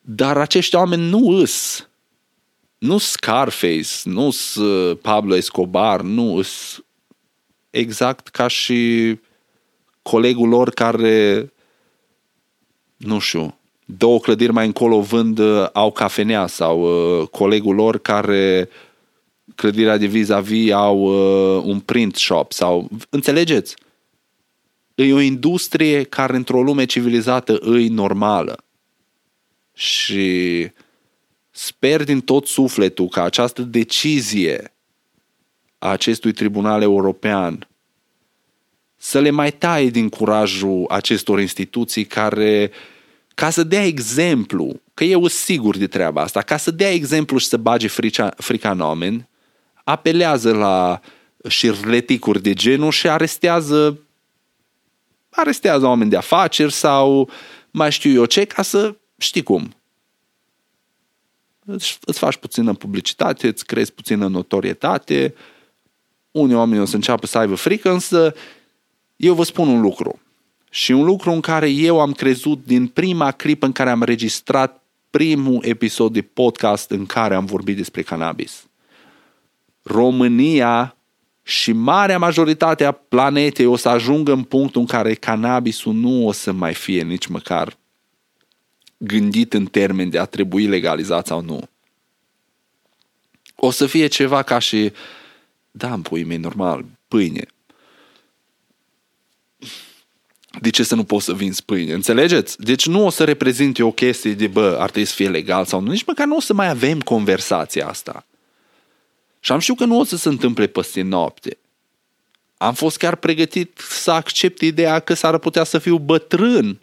Dar 0.00 0.38
acești 0.38 0.74
oameni 0.74 1.08
nu 1.08 1.28
îs 1.28 1.88
nu 2.78 2.98
Scarface, 2.98 3.88
nu 4.04 4.26
uh, 4.56 4.96
Pablo 5.02 5.34
Escobar, 5.34 6.00
nu 6.00 6.36
îs 6.36 6.84
exact 7.70 8.28
ca 8.28 8.46
și 8.46 9.14
colegul 10.02 10.48
lor 10.48 10.70
care 10.70 11.52
nu 12.96 13.18
știu, 13.18 13.58
două 13.84 14.18
clădiri 14.20 14.52
mai 14.52 14.66
încolo 14.66 15.00
vând 15.00 15.38
uh, 15.38 15.66
au 15.72 15.92
cafenea 15.92 16.46
sau 16.46 16.80
uh, 16.80 17.28
colegul 17.28 17.74
lor 17.74 17.98
care 17.98 18.68
clădirea 19.54 19.96
de 19.96 20.06
vis-a-vis 20.06 20.72
au 20.72 20.98
uh, 20.98 21.62
un 21.64 21.80
print 21.80 22.16
shop 22.16 22.52
sau 22.52 22.88
înțelegeți? 23.10 23.76
E 24.98 25.12
o 25.12 25.20
industrie 25.20 26.02
care 26.02 26.36
într-o 26.36 26.62
lume 26.62 26.84
civilizată 26.84 27.58
îi 27.60 27.88
normală. 27.88 28.64
Și 29.74 30.70
sper 31.50 32.04
din 32.04 32.20
tot 32.20 32.46
sufletul 32.46 33.08
că 33.08 33.20
această 33.20 33.62
decizie 33.62 34.74
a 35.78 35.88
acestui 35.88 36.32
tribunal 36.32 36.82
european 36.82 37.68
să 38.96 39.20
le 39.20 39.30
mai 39.30 39.52
taie 39.52 39.88
din 39.88 40.08
curajul 40.08 40.84
acestor 40.88 41.40
instituții 41.40 42.04
care, 42.04 42.70
ca 43.34 43.50
să 43.50 43.62
dea 43.62 43.84
exemplu, 43.84 44.80
că 44.94 45.04
eu 45.04 45.26
sigur 45.26 45.76
de 45.76 45.86
treaba 45.86 46.22
asta, 46.22 46.42
ca 46.42 46.56
să 46.56 46.70
dea 46.70 46.92
exemplu 46.92 47.38
și 47.38 47.46
să 47.46 47.56
bage 47.56 47.88
frica, 47.88 48.34
frica 48.36 48.70
în 48.70 48.80
oameni, 48.80 49.28
apelează 49.84 50.52
la 50.52 51.00
șirleticuri 51.48 52.42
de 52.42 52.54
genul 52.54 52.90
și 52.90 53.08
arestează 53.08 54.00
arestează 55.36 55.86
oameni 55.86 56.10
de 56.10 56.16
afaceri 56.16 56.72
sau 56.72 57.30
mai 57.70 57.92
știu 57.92 58.12
eu 58.12 58.24
ce, 58.24 58.44
ca 58.44 58.62
să 58.62 58.96
știi 59.18 59.42
cum. 59.42 59.74
Îți, 61.64 61.98
îți 62.04 62.18
faci 62.18 62.36
puțină 62.36 62.74
publicitate, 62.74 63.46
îți 63.46 63.66
crezi 63.66 63.92
puțină 63.92 64.26
notorietate, 64.26 65.34
unii 66.30 66.54
oameni 66.54 66.80
o 66.80 66.84
să 66.84 66.94
înceapă 66.94 67.26
să 67.26 67.38
aibă 67.38 67.54
frică, 67.54 67.90
însă 67.90 68.34
eu 69.16 69.34
vă 69.34 69.42
spun 69.42 69.68
un 69.68 69.80
lucru. 69.80 70.20
Și 70.70 70.92
un 70.92 71.04
lucru 71.04 71.30
în 71.30 71.40
care 71.40 71.68
eu 71.68 72.00
am 72.00 72.12
crezut 72.12 72.64
din 72.64 72.86
prima 72.86 73.30
clipă 73.30 73.66
în 73.66 73.72
care 73.72 73.90
am 73.90 74.02
registrat 74.02 74.82
primul 75.10 75.64
episod 75.64 76.12
de 76.12 76.22
podcast 76.22 76.90
în 76.90 77.06
care 77.06 77.34
am 77.34 77.44
vorbit 77.44 77.76
despre 77.76 78.02
cannabis. 78.02 78.66
România 79.82 80.95
și 81.48 81.72
marea 81.72 82.18
majoritate 82.18 82.84
a 82.84 82.92
planetei 82.92 83.66
o 83.66 83.76
să 83.76 83.88
ajungă 83.88 84.32
în 84.32 84.42
punctul 84.42 84.80
în 84.80 84.86
care 84.86 85.14
cannabisul 85.14 85.92
nu 85.92 86.26
o 86.26 86.32
să 86.32 86.52
mai 86.52 86.74
fie 86.74 87.02
nici 87.02 87.26
măcar 87.26 87.76
gândit 88.96 89.54
în 89.54 89.66
termen 89.66 90.10
de 90.10 90.18
a 90.18 90.24
trebui 90.24 90.66
legalizat 90.66 91.26
sau 91.26 91.40
nu. 91.40 91.68
O 93.54 93.70
să 93.70 93.86
fie 93.86 94.06
ceva 94.06 94.42
ca 94.42 94.58
și, 94.58 94.92
da, 95.70 95.92
în 95.92 96.02
puii 96.02 96.24
mei, 96.24 96.36
normal, 96.36 96.84
pâine, 97.08 97.46
de 100.60 100.70
ce 100.70 100.82
să 100.82 100.94
nu 100.94 101.04
poți 101.04 101.24
să 101.24 101.34
vinzi 101.34 101.64
pâine? 101.64 101.92
Înțelegeți? 101.92 102.62
Deci 102.62 102.86
nu 102.86 103.06
o 103.06 103.10
să 103.10 103.24
reprezinte 103.24 103.82
o 103.82 103.90
chestie 103.90 104.32
de, 104.32 104.46
bă, 104.46 104.76
ar 104.80 104.90
trebui 104.90 105.08
să 105.08 105.14
fie 105.14 105.28
legal 105.28 105.64
sau 105.64 105.80
nu. 105.80 105.90
Nici 105.90 106.04
măcar 106.04 106.26
nu 106.26 106.36
o 106.36 106.40
să 106.40 106.54
mai 106.54 106.68
avem 106.68 107.00
conversația 107.00 107.88
asta. 107.88 108.26
Și 109.46 109.52
am 109.52 109.58
știut 109.58 109.76
că 109.76 109.84
nu 109.84 109.98
o 109.98 110.04
să 110.04 110.16
se 110.16 110.28
întâmple 110.28 110.66
peste 110.66 111.02
noapte. 111.02 111.58
Am 112.56 112.74
fost 112.74 112.96
chiar 112.96 113.16
pregătit 113.16 113.78
să 113.78 114.10
accept 114.10 114.60
ideea 114.60 114.98
că 114.98 115.14
s-ar 115.14 115.38
putea 115.38 115.64
să 115.64 115.78
fiu 115.78 115.98
bătrân 115.98 116.80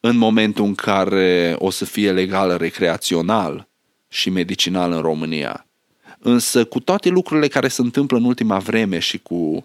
în 0.00 0.16
momentul 0.16 0.64
în 0.64 0.74
care 0.74 1.56
o 1.58 1.70
să 1.70 1.84
fie 1.84 2.12
legal 2.12 2.56
recreațional 2.56 3.68
și 4.08 4.30
medicinal 4.30 4.92
în 4.92 5.00
România. 5.00 5.66
Însă 6.18 6.64
cu 6.64 6.80
toate 6.80 7.08
lucrurile 7.08 7.48
care 7.48 7.68
se 7.68 7.80
întâmplă 7.80 8.16
în 8.16 8.24
ultima 8.24 8.58
vreme 8.58 8.98
și 8.98 9.18
cu 9.18 9.64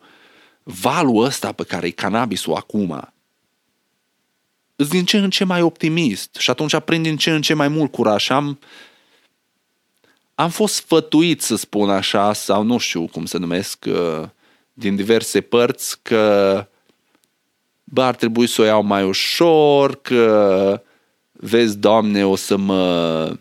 valul 0.63 1.23
ăsta 1.23 1.51
pe 1.51 1.63
care 1.63 1.87
e 1.87 1.91
cannabisul 1.91 2.53
acum, 2.53 3.13
îți 4.75 4.89
din 4.89 5.05
ce 5.05 5.17
în 5.17 5.29
ce 5.29 5.43
mai 5.43 5.61
optimist 5.61 6.35
și 6.35 6.49
atunci 6.49 6.79
prind 6.79 7.03
din 7.03 7.17
ce 7.17 7.31
în 7.31 7.41
ce 7.41 7.53
mai 7.53 7.67
mult 7.67 7.91
curaj. 7.91 8.29
Am, 8.29 8.59
am 10.43 10.49
fost 10.49 10.73
sfătuit, 10.73 11.41
să 11.41 11.55
spun 11.55 11.89
așa, 11.89 12.33
sau 12.33 12.63
nu 12.63 12.77
știu 12.77 13.07
cum 13.07 13.25
se 13.25 13.37
numesc, 13.37 13.85
uh, 13.87 14.27
din 14.73 14.95
diverse 14.95 15.41
părți, 15.41 15.99
că 16.01 16.65
bă, 17.83 18.01
ar 18.01 18.15
trebui 18.15 18.47
să 18.47 18.61
o 18.61 18.65
iau 18.65 18.83
mai 18.83 19.03
ușor, 19.03 20.01
că 20.01 20.81
vezi, 21.31 21.77
Doamne, 21.77 22.25
o 22.25 22.35
să 22.35 22.57
mă 22.57 23.37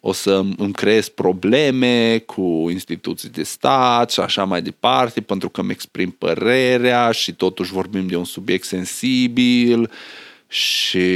o 0.00 0.12
să 0.12 0.44
îmi 0.56 0.72
creez 0.72 1.08
probleme 1.08 2.18
cu 2.18 2.66
instituții 2.70 3.28
de 3.28 3.42
stat 3.42 4.10
și 4.10 4.20
așa 4.20 4.44
mai 4.44 4.62
departe, 4.62 5.20
pentru 5.20 5.48
că 5.48 5.60
îmi 5.60 5.70
exprim 5.70 6.10
părerea 6.10 7.10
și 7.10 7.34
totuși 7.34 7.72
vorbim 7.72 8.06
de 8.06 8.16
un 8.16 8.24
subiect 8.24 8.64
sensibil 8.64 9.90
și 10.48 11.06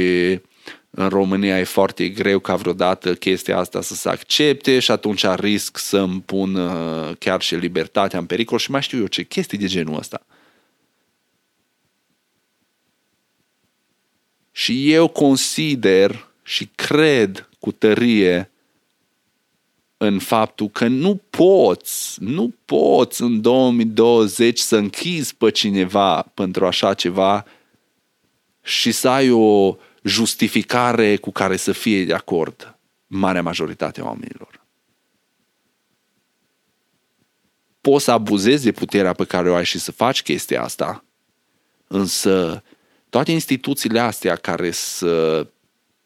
în 0.95 1.09
România 1.09 1.59
e 1.59 1.63
foarte 1.63 2.09
greu 2.09 2.39
ca 2.39 2.55
vreodată 2.55 3.15
chestia 3.15 3.57
asta 3.57 3.81
să 3.81 3.95
se 3.95 4.09
accepte 4.09 4.79
și 4.79 4.91
atunci 4.91 5.25
risc 5.25 5.77
să 5.77 5.97
îmi 5.97 6.21
pun 6.21 6.55
uh, 6.55 7.15
chiar 7.19 7.41
și 7.41 7.55
libertatea 7.55 8.19
în 8.19 8.25
pericol 8.25 8.57
și 8.57 8.71
mai 8.71 8.81
știu 8.81 8.99
eu 8.99 9.07
ce 9.07 9.23
chestii 9.23 9.57
de 9.57 9.67
genul 9.67 9.97
ăsta. 9.97 10.25
Și 14.51 14.93
eu 14.93 15.07
consider 15.07 16.27
și 16.43 16.69
cred 16.75 17.49
cu 17.59 17.71
tărie 17.71 18.51
în 19.97 20.19
faptul 20.19 20.69
că 20.69 20.87
nu 20.87 21.21
poți, 21.29 22.17
nu 22.23 22.53
poți 22.65 23.21
în 23.21 23.41
2020 23.41 24.59
să 24.59 24.75
închizi 24.75 25.35
pe 25.35 25.51
cineva 25.51 26.21
pentru 26.21 26.65
așa 26.65 26.93
ceva 26.93 27.45
și 28.63 28.91
să 28.91 29.09
ai 29.09 29.29
o 29.29 29.75
justificare 30.03 31.17
cu 31.17 31.31
care 31.31 31.57
să 31.57 31.71
fie 31.71 32.05
de 32.05 32.13
acord 32.13 32.77
marea 33.07 33.41
majoritate 33.41 34.01
a 34.01 34.05
oamenilor. 34.05 34.61
Poți 37.81 38.03
să 38.03 38.11
abuzezi 38.11 38.63
de 38.63 38.71
puterea 38.71 39.13
pe 39.13 39.25
care 39.25 39.49
o 39.49 39.55
ai 39.55 39.65
și 39.65 39.79
să 39.79 39.91
faci 39.91 40.21
chestia 40.21 40.63
asta, 40.63 41.03
însă 41.87 42.63
toate 43.09 43.31
instituțiile 43.31 43.99
astea 43.99 44.35
care 44.35 44.71
sunt 44.71 45.49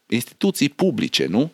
instituții 0.07 0.69
publice, 0.69 1.25
nu? 1.25 1.51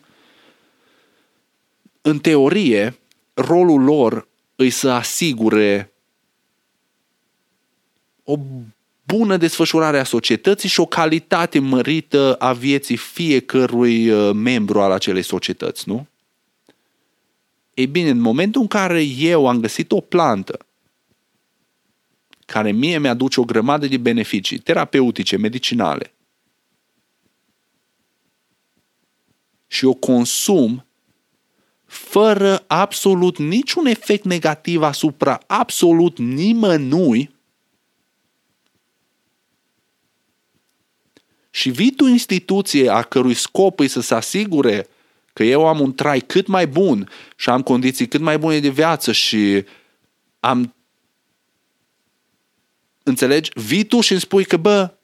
în 2.06 2.18
teorie, 2.18 2.98
rolul 3.34 3.82
lor 3.82 4.28
îi 4.56 4.70
să 4.70 4.90
asigure 4.90 5.92
o 8.24 8.38
bună 9.04 9.36
desfășurare 9.36 9.98
a 9.98 10.04
societății 10.04 10.68
și 10.68 10.80
o 10.80 10.86
calitate 10.86 11.58
mărită 11.58 12.34
a 12.34 12.52
vieții 12.52 12.96
fiecărui 12.96 14.10
uh, 14.10 14.34
membru 14.34 14.80
al 14.80 14.90
acelei 14.90 15.22
societăți, 15.22 15.88
nu? 15.88 16.06
Ei 17.74 17.86
bine, 17.86 18.10
în 18.10 18.20
momentul 18.20 18.60
în 18.60 18.66
care 18.66 19.02
eu 19.02 19.48
am 19.48 19.60
găsit 19.60 19.92
o 19.92 20.00
plantă 20.00 20.58
care 22.46 22.72
mie 22.72 22.98
mi-aduce 22.98 23.40
o 23.40 23.44
grămadă 23.44 23.86
de 23.86 23.96
beneficii 23.96 24.58
terapeutice, 24.58 25.36
medicinale, 25.36 26.12
și 29.66 29.84
o 29.84 29.94
consum 29.94 30.86
fără 31.84 32.64
absolut 32.66 33.38
niciun 33.38 33.86
efect 33.86 34.24
negativ 34.24 34.82
asupra 34.82 35.40
absolut 35.46 36.18
nimănui, 36.18 37.33
și 41.54 41.70
vii 41.70 41.90
tu 41.90 42.06
instituție 42.06 42.88
a 42.90 43.02
cărui 43.02 43.34
scop 43.34 43.80
e 43.80 43.86
să 43.86 44.00
se 44.00 44.14
asigure 44.14 44.88
că 45.32 45.42
eu 45.42 45.66
am 45.66 45.80
un 45.80 45.94
trai 45.94 46.20
cât 46.20 46.46
mai 46.46 46.66
bun 46.66 47.10
și 47.36 47.50
am 47.50 47.62
condiții 47.62 48.08
cât 48.08 48.20
mai 48.20 48.38
bune 48.38 48.58
de 48.58 48.68
viață 48.68 49.12
și 49.12 49.64
am 50.40 50.74
Înțelegi? 53.02 53.50
Vii 53.54 53.84
tu 53.84 54.00
și 54.00 54.12
îmi 54.12 54.20
spui 54.20 54.44
că, 54.44 54.56
bă, 54.56 54.94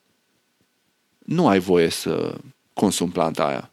nu 1.18 1.48
ai 1.48 1.58
voie 1.58 1.88
să 1.88 2.38
consumi 2.72 3.12
planta 3.12 3.46
aia. 3.46 3.70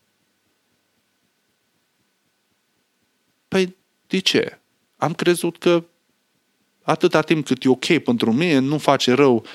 De 4.07 4.19
ce? 4.19 4.59
Am 4.97 5.13
crezut 5.13 5.57
că 5.57 5.83
atâta 6.81 7.21
timp 7.21 7.45
cât 7.45 7.63
e 7.63 7.69
ok 7.69 7.97
pentru 7.97 8.33
mine, 8.33 8.57
nu 8.57 8.77
face 8.77 9.13
rău 9.13 9.45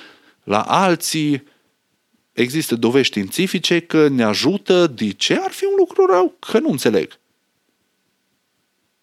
la 0.44 0.62
alții, 0.62 1.51
există 2.32 2.76
dovezi 2.76 3.06
științifice 3.06 3.80
că 3.80 4.08
ne 4.08 4.22
ajută, 4.22 4.86
de 4.86 5.10
ce 5.10 5.38
ar 5.38 5.50
fi 5.50 5.64
un 5.64 5.74
lucru 5.76 6.06
rău? 6.06 6.36
Că 6.38 6.58
nu 6.58 6.70
înțeleg. 6.70 7.18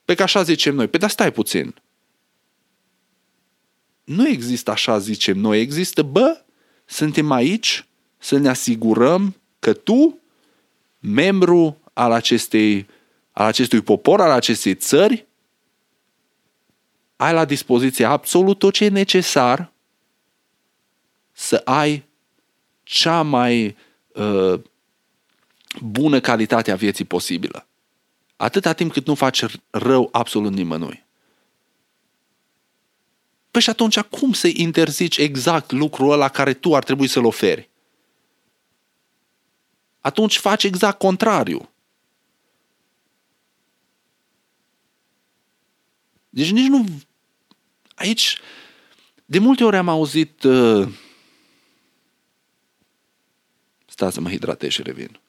Pe 0.06 0.15
că 0.15 0.24
așa 0.24 0.44
zicem 0.44 0.76
noi. 0.76 0.88
Pe 0.88 0.98
dar 0.98 1.10
stai 1.10 1.32
puțin. 1.32 1.76
Nu 4.04 4.28
există 4.28 4.72
așa 4.72 4.98
zicem 4.98 5.38
noi. 5.38 5.60
Există, 5.60 6.02
bă, 6.02 6.42
suntem 6.86 7.32
aici 7.32 7.86
să 8.18 8.38
ne 8.38 8.50
asigurăm 8.50 9.36
că 9.60 9.74
tu, 9.74 10.20
membru 11.00 11.82
al, 11.94 12.12
acestei, 12.12 12.88
al 13.32 13.46
acestui 13.46 13.82
popor, 13.82 14.22
al 14.22 14.32
acestei 14.32 14.76
țări, 14.76 15.28
ai 17.15 17.34
la 17.34 17.46
dispoziție 17.46 18.06
absolut 18.06 18.60
tot 18.60 18.74
ce 18.74 18.86
e 18.86 18.89
necesar 18.89 19.72
să 21.32 21.62
ai 21.65 22.09
cea 22.89 23.21
mai 23.21 23.78
uh, 24.08 24.62
bună 25.82 26.19
calitate 26.19 26.71
a 26.71 26.75
vieții 26.75 27.06
posibilă. 27.06 27.67
Atâta 28.36 28.73
timp 28.73 28.91
cât 28.91 29.08
nu 29.08 29.15
faci 29.15 29.43
rău 29.69 30.10
absolut 30.12 30.54
nimănui. 30.54 31.06
Păi 33.52 33.62
și 33.62 33.69
atunci 33.69 33.99
cum 33.99 34.34
să 34.34 34.49
interzici 34.54 35.17
exact 35.17 35.71
lucrul 35.71 36.12
ăla 36.12 36.30
care 36.30 36.54
tu 36.54 36.75
ar 36.75 36.84
trebui 36.84 37.08
să-l 37.08 37.25
oferi? 37.25 37.69
Atunci 40.02 40.38
faci 40.38 40.63
exact 40.63 40.97
contrariu. 40.97 41.69
Deci 46.30 46.52
nici 46.52 46.67
nu... 46.67 46.86
Aici, 47.95 48.38
de 49.25 49.39
multe 49.39 49.63
ori 49.63 49.78
am 49.78 49.89
auzit... 49.89 50.43
Uh... 50.43 50.88
Stai 53.99 54.12
să 54.12 54.21
mă 54.21 54.29
hidratez 54.29 54.69
și 54.69 54.81
revin. 54.81 55.19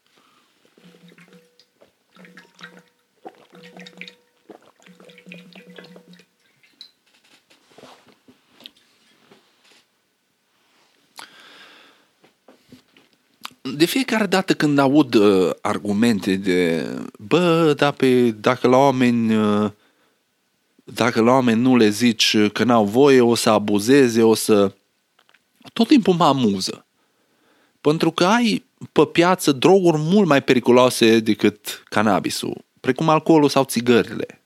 de 13.76 13.84
fiecare 13.84 14.26
dată 14.26 14.54
când 14.54 14.78
aud 14.78 15.14
uh, 15.14 15.50
argumente 15.60 16.36
de 16.36 16.88
bă, 17.18 17.74
da, 17.76 17.90
pe, 17.90 18.30
dacă 18.30 18.68
la 18.68 18.76
oameni 18.76 19.36
uh, 19.36 19.70
dacă 20.84 21.20
la 21.20 21.30
oameni 21.30 21.60
nu 21.60 21.76
le 21.76 21.88
zici 21.88 22.36
că 22.52 22.64
n-au 22.64 22.84
voie, 22.84 23.20
o 23.20 23.34
să 23.34 23.50
abuzeze, 23.50 24.22
o 24.22 24.34
să... 24.34 24.74
Tot 25.72 25.86
timpul 25.86 26.14
mă 26.14 26.24
amuză. 26.24 26.84
Pentru 27.80 28.10
că 28.10 28.24
ai 28.24 28.64
pe 28.92 29.04
piață 29.04 29.52
droguri 29.52 29.96
mult 29.98 30.28
mai 30.28 30.42
periculoase 30.42 31.20
decât 31.20 31.82
cannabisul, 31.84 32.64
precum 32.80 33.08
alcoolul 33.08 33.48
sau 33.48 33.64
țigările. 33.64 34.40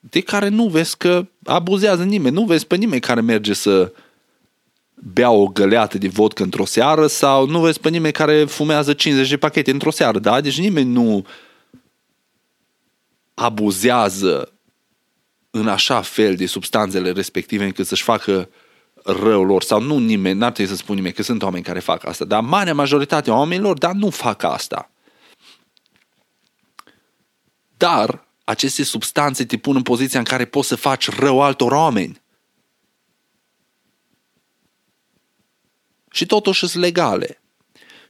De 0.00 0.20
care 0.20 0.48
nu 0.48 0.68
vezi 0.68 0.96
că 0.96 1.26
abuzează 1.44 2.04
nimeni, 2.04 2.34
nu 2.34 2.44
vezi 2.44 2.66
pe 2.66 2.76
nimeni 2.76 3.00
care 3.00 3.20
merge 3.20 3.52
să 3.52 3.70
uh, 3.70 4.02
bea 5.00 5.30
o 5.30 5.46
găleată 5.46 5.98
de 5.98 6.08
vodcă 6.08 6.42
într-o 6.42 6.64
seară 6.64 7.06
sau 7.06 7.46
nu 7.46 7.60
vezi 7.60 7.80
pe 7.80 7.88
nimeni 7.88 8.12
care 8.12 8.44
fumează 8.44 8.92
50 8.92 9.28
de 9.28 9.36
pachete 9.36 9.70
într-o 9.70 9.90
seară, 9.90 10.18
da? 10.18 10.40
Deci 10.40 10.60
nimeni 10.60 10.90
nu 10.90 11.26
abuzează 13.34 14.52
în 15.50 15.68
așa 15.68 16.00
fel 16.00 16.36
de 16.36 16.46
substanțele 16.46 17.10
respective 17.10 17.64
încât 17.64 17.86
să-și 17.86 18.02
facă 18.02 18.48
rău 19.08 19.44
lor 19.44 19.62
sau 19.62 19.80
nu 19.80 19.98
nimeni, 19.98 20.38
n-ar 20.38 20.52
trebui 20.52 20.72
să 20.72 20.78
spun 20.78 20.94
nimeni 20.94 21.14
că 21.14 21.22
sunt 21.22 21.42
oameni 21.42 21.64
care 21.64 21.78
fac 21.78 22.06
asta, 22.06 22.24
dar 22.24 22.40
marea 22.40 22.74
majoritate 22.74 23.30
a 23.30 23.34
oamenilor, 23.34 23.78
dar 23.78 23.92
nu 23.92 24.10
fac 24.10 24.42
asta. 24.42 24.90
Dar 27.76 28.26
aceste 28.44 28.82
substanțe 28.82 29.44
te 29.44 29.56
pun 29.56 29.76
în 29.76 29.82
poziția 29.82 30.18
în 30.18 30.24
care 30.24 30.44
poți 30.44 30.68
să 30.68 30.76
faci 30.76 31.08
rău 31.08 31.40
altor 31.40 31.72
oameni. 31.72 32.20
și 36.18 36.26
totuși 36.26 36.66
sunt 36.66 36.82
legale. 36.82 37.42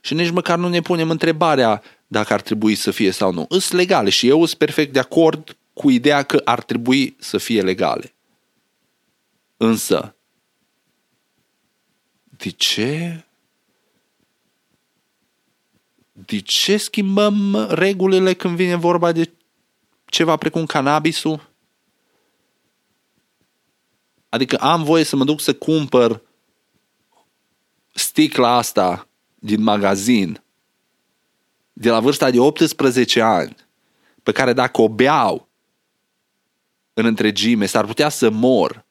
Și 0.01 0.13
nici 0.13 0.29
măcar 0.29 0.57
nu 0.57 0.67
ne 0.67 0.81
punem 0.81 1.09
întrebarea 1.09 1.83
dacă 2.07 2.33
ar 2.33 2.41
trebui 2.41 2.75
să 2.75 2.91
fie 2.91 3.11
sau 3.11 3.31
nu. 3.31 3.45
Sunt 3.49 3.71
legale 3.71 4.09
și 4.09 4.27
eu 4.27 4.45
sunt 4.45 4.57
perfect 4.57 4.93
de 4.93 4.99
acord 4.99 5.57
cu 5.73 5.89
ideea 5.89 6.23
că 6.23 6.41
ar 6.43 6.63
trebui 6.63 7.15
să 7.19 7.37
fie 7.37 7.61
legale. 7.61 8.13
Însă, 9.57 10.15
de 12.39 12.49
ce? 12.49 13.23
De 16.11 16.39
ce 16.39 16.77
schimbăm 16.77 17.67
regulile 17.69 18.33
când 18.33 18.55
vine 18.55 18.75
vorba 18.75 19.11
de 19.11 19.31
ceva 20.05 20.35
precum 20.35 20.65
cannabisul? 20.65 21.49
Adică 24.29 24.57
am 24.57 24.83
voie 24.83 25.03
să 25.03 25.15
mă 25.15 25.23
duc 25.23 25.41
să 25.41 25.53
cumpăr 25.53 26.21
sticla 27.93 28.55
asta 28.55 29.07
din 29.35 29.61
magazin 29.61 30.43
de 31.73 31.89
la 31.89 31.99
vârsta 31.99 32.31
de 32.31 32.39
18 32.39 33.21
ani, 33.21 33.55
pe 34.23 34.31
care 34.31 34.53
dacă 34.53 34.81
o 34.81 34.89
beau 34.89 35.47
în 36.93 37.05
întregime, 37.05 37.65
s-ar 37.65 37.85
putea 37.85 38.09
să 38.09 38.29
mor. 38.29 38.85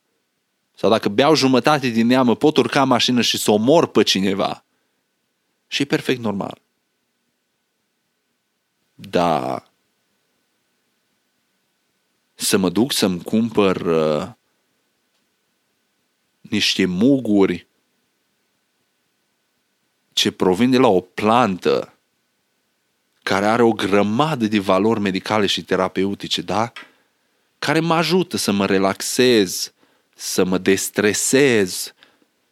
Sau 0.78 0.90
dacă 0.90 1.08
beau 1.08 1.34
jumătate 1.34 1.88
din 1.88 2.10
ea, 2.10 2.22
mă 2.22 2.36
pot 2.36 2.56
urca 2.56 2.82
în 2.82 2.88
mașină 2.88 3.20
și 3.20 3.38
să 3.38 3.50
omor 3.50 3.86
pe 3.86 4.02
cineva. 4.02 4.64
Și 5.66 5.82
e 5.82 5.84
perfect 5.84 6.20
normal. 6.20 6.60
Da. 8.94 9.64
Să 12.34 12.56
mă 12.56 12.68
duc 12.68 12.92
să-mi 12.92 13.22
cumpăr 13.22 13.76
uh, 13.76 14.28
niște 16.40 16.84
muguri 16.84 17.66
ce 20.12 20.30
provin 20.30 20.70
de 20.70 20.78
la 20.78 20.88
o 20.88 21.00
plantă 21.00 21.94
care 23.22 23.46
are 23.46 23.62
o 23.62 23.72
grămadă 23.72 24.46
de 24.46 24.58
valori 24.58 25.00
medicale 25.00 25.46
și 25.46 25.64
terapeutice, 25.64 26.42
da? 26.42 26.72
Care 27.58 27.80
mă 27.80 27.94
ajută 27.94 28.36
să 28.36 28.52
mă 28.52 28.66
relaxez, 28.66 29.72
să 30.20 30.44
mă 30.44 30.58
destresez, 30.58 31.92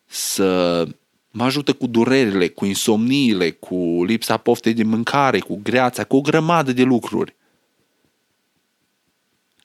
să 0.06 0.84
mă 1.30 1.44
ajută 1.44 1.72
cu 1.72 1.86
durerile, 1.86 2.48
cu 2.48 2.64
insomniile, 2.64 3.50
cu 3.50 4.04
lipsa 4.04 4.36
poftei 4.36 4.74
de 4.74 4.82
mâncare, 4.82 5.38
cu 5.38 5.60
greața, 5.62 6.04
cu 6.04 6.16
o 6.16 6.20
grămadă 6.20 6.72
de 6.72 6.82
lucruri 6.82 7.34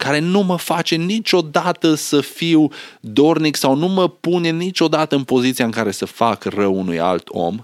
care 0.01 0.19
nu 0.19 0.41
mă 0.41 0.57
face 0.57 0.95
niciodată 0.95 1.95
să 1.95 2.21
fiu 2.21 2.67
dornic 3.01 3.55
sau 3.55 3.75
nu 3.75 3.87
mă 3.87 4.09
pune 4.09 4.49
niciodată 4.49 5.15
în 5.15 5.23
poziția 5.23 5.65
în 5.65 5.71
care 5.71 5.91
să 5.91 6.05
fac 6.05 6.43
rău 6.43 6.79
unui 6.79 6.99
alt 6.99 7.27
om, 7.29 7.55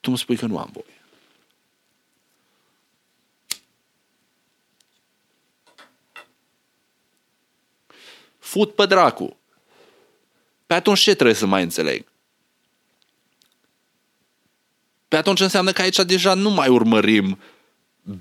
tu 0.00 0.08
îmi 0.10 0.18
spui 0.18 0.36
că 0.36 0.46
nu 0.46 0.58
am 0.58 0.70
voie. 0.72 0.97
Fut 8.48 8.74
pe 8.74 8.86
dracu. 8.86 9.36
Pe 10.66 10.74
atunci 10.74 11.00
ce 11.00 11.14
trebuie 11.14 11.36
să 11.36 11.46
mai 11.46 11.62
înțeleg? 11.62 12.04
Pe 15.08 15.16
atunci 15.16 15.40
înseamnă 15.40 15.72
că 15.72 15.82
aici 15.82 15.96
deja 15.96 16.34
nu 16.34 16.50
mai 16.50 16.68
urmărim 16.68 17.38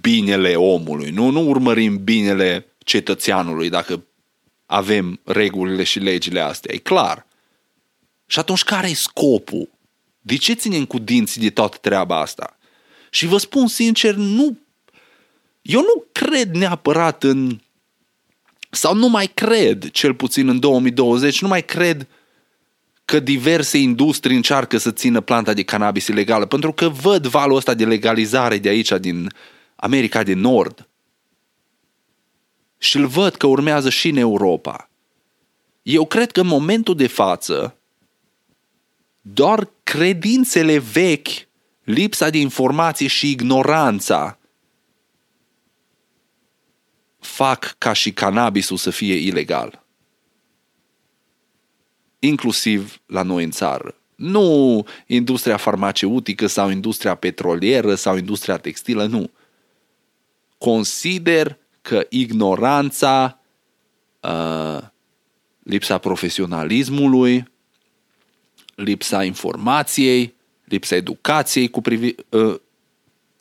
binele 0.02 0.56
omului, 0.56 1.10
nu? 1.10 1.30
Nu 1.30 1.48
urmărim 1.50 2.04
binele 2.04 2.66
cetățeanului 2.78 3.70
dacă 3.70 4.04
avem 4.66 5.20
regulile 5.24 5.84
și 5.84 6.00
legile 6.00 6.40
astea, 6.40 6.74
e 6.74 6.78
clar. 6.78 7.26
Și 8.26 8.40
atunci 8.40 8.63
care 8.63 8.90
e 8.90 8.94
scopul? 8.94 9.70
De 10.20 10.36
ce 10.36 10.54
ținem 10.54 10.86
cu 10.86 11.00
dinții 11.00 11.42
de 11.42 11.50
toată 11.50 11.78
treaba 11.82 12.20
asta? 12.20 12.58
Și 13.10 13.26
vă 13.26 13.38
spun 13.38 13.68
sincer, 13.68 14.13
nu... 14.13 14.58
Eu 15.62 15.82
nu 15.82 16.06
cred 16.12 16.56
neapărat 16.56 17.24
în... 17.24 17.60
Sau 18.78 18.96
nu 18.96 19.08
mai 19.08 19.28
cred, 19.28 19.90
cel 19.92 20.13
puțin 20.13 20.48
în 20.48 20.60
2020, 20.60 21.42
nu 21.42 21.48
mai 21.48 21.66
cred 21.66 22.08
că 23.06 23.20
diverse 23.20 23.78
industrii 23.78 24.36
încearcă 24.36 24.78
să 24.78 24.92
țină 24.92 25.22
planta 25.22 25.54
de 25.54 25.63
cannabis 25.63 26.08
ilegală, 26.08 26.46
pentru 26.46 26.72
că 26.72 26.90
văd 26.90 27.28
valul 27.28 27.56
ăsta 27.56 27.74
de 27.74 27.86
legalizare 27.86 28.58
de 28.58 28.70
aici, 28.70 28.92
din 29.00 29.34
America 29.76 30.24
de 30.24 30.34
Nord. 30.34 30.88
Și 32.78 32.98
îl 32.98 33.06
văd 33.06 33.36
că 33.36 33.48
urmează 33.48 33.90
și 33.90 34.10
în 34.10 34.18
Europa. 34.18 34.90
Eu 35.82 36.06
cred 36.06 36.32
că 36.32 36.40
în 36.40 36.48
momentul 36.48 36.96
de 36.96 37.08
față, 37.08 37.78
doar 39.22 39.70
credințele 39.84 40.78
vechi 40.78 41.28
lipsa 41.84 42.30
de 42.30 42.38
informație 42.38 43.08
și 43.08 43.30
ignoranța 43.32 44.37
fac 47.28 47.76
ca 47.78 47.94
și 47.94 48.13
cannabisul 48.13 48.78
să 48.78 48.90
fie 48.90 49.13
ilegal. 49.13 49.84
Inclusiv 52.20 53.02
la 53.06 53.22
noi 53.22 53.44
în 53.44 53.52
țară. 53.52 53.96
Nu 54.16 54.86
industria 55.06 55.58
farmaceutică 55.58 56.48
sau 56.48 56.70
industria 56.70 57.16
petrolieră 57.16 57.96
sau 57.96 58.18
industria 58.18 58.58
textilă, 58.58 59.06
nu. 59.06 59.30
Consider 60.58 61.58
că 61.82 62.06
ignoranța, 62.10 63.40
uh, 64.22 64.80
lipsa 65.63 65.98
profesionalismului, 65.98 67.52
lipsa 68.76 69.24
informației, 69.24 70.34
lipsa 70.63 70.96
educației 70.96 71.70
cu, 71.70 71.82
privi, 71.82 72.16
uh, 72.30 72.60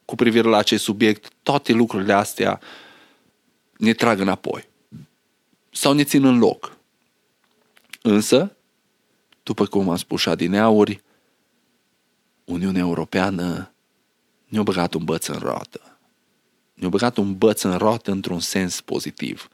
cu 0.05 0.14
privire 0.14 0.49
la 0.49 0.57
acest 0.57 0.83
subiect, 0.83 1.29
toate 1.42 1.72
lucrurile 1.72 2.12
astea 2.12 2.61
ne 3.79 3.93
trag 3.93 4.21
înapoi 4.21 4.69
sau 5.73 5.93
ne 5.93 6.05
țin 6.05 6.25
în 6.25 6.39
loc. 6.39 6.77
Însă, 8.03 8.57
după 9.43 9.67
cum 9.67 9.89
am 9.89 9.97
spus 9.97 10.21
și 10.21 10.29
adineauri, 10.29 11.03
Uniunea 12.45 12.81
Europeană 12.81 13.73
ne-a 14.47 14.62
băgat 14.62 14.95
un 14.95 15.05
băț 15.05 15.27
în 15.27 15.39
roată. 15.39 15.99
Ne-a 16.75 16.89
băgat 16.89 17.17
un 17.17 17.39
băț 17.39 17.62
în 17.62 17.77
roată 17.77 18.11
într-un 18.11 18.41
sens 18.41 18.81
pozitiv. 18.81 19.49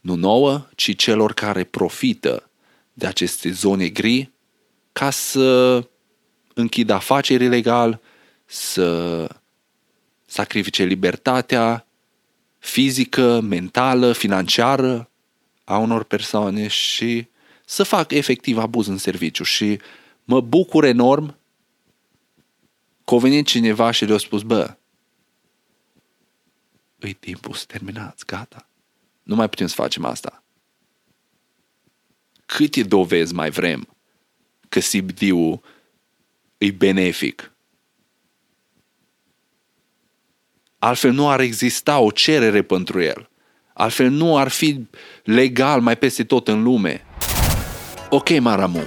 Nu 0.00 0.14
nouă, 0.14 0.66
ci 0.74 0.96
celor 0.96 1.32
care 1.32 1.64
profită 1.64 2.50
de 2.92 3.06
aceste 3.06 3.50
zone 3.50 3.88
gri 3.88 4.30
ca 4.92 5.10
să 5.10 5.80
închidă 6.54 6.92
afaceri 6.92 7.44
ilegal, 7.44 8.00
să 8.44 9.28
sacrifice 10.26 10.84
libertatea 10.84 11.83
fizică, 12.64 13.40
mentală, 13.40 14.12
financiară 14.12 15.10
a 15.64 15.78
unor 15.78 16.04
persoane 16.04 16.66
și 16.66 17.26
să 17.64 17.82
fac 17.82 18.12
efectiv 18.12 18.58
abuz 18.58 18.86
în 18.86 18.98
serviciu. 18.98 19.42
Și 19.42 19.78
mă 20.24 20.40
bucur 20.40 20.84
enorm 20.84 21.36
că 23.04 23.14
a 23.14 23.18
venit 23.18 23.46
cineva 23.46 23.90
și 23.90 24.04
le-a 24.04 24.18
spus, 24.18 24.42
bă, 24.42 24.76
îi 26.98 27.12
timpul 27.12 27.54
să 27.54 27.64
terminați, 27.66 28.26
gata. 28.26 28.68
Nu 29.22 29.34
mai 29.34 29.48
putem 29.48 29.66
să 29.66 29.74
facem 29.74 30.04
asta. 30.04 30.42
Câte 32.46 32.82
dovezi 32.82 33.34
mai 33.34 33.50
vrem 33.50 33.96
că 34.68 34.78
CBD-ul 34.78 35.60
e 36.58 36.70
benefic? 36.70 37.52
Altfel 40.84 41.12
nu 41.12 41.28
ar 41.28 41.40
exista 41.40 41.98
o 41.98 42.10
cerere 42.10 42.62
pentru 42.62 43.02
el. 43.02 43.28
Altfel 43.72 44.10
nu 44.10 44.36
ar 44.36 44.48
fi 44.48 44.86
legal 45.24 45.80
mai 45.80 45.96
peste 45.96 46.24
tot 46.24 46.48
în 46.48 46.62
lume. 46.62 47.04
Ok, 48.10 48.38
Maramu. 48.38 48.82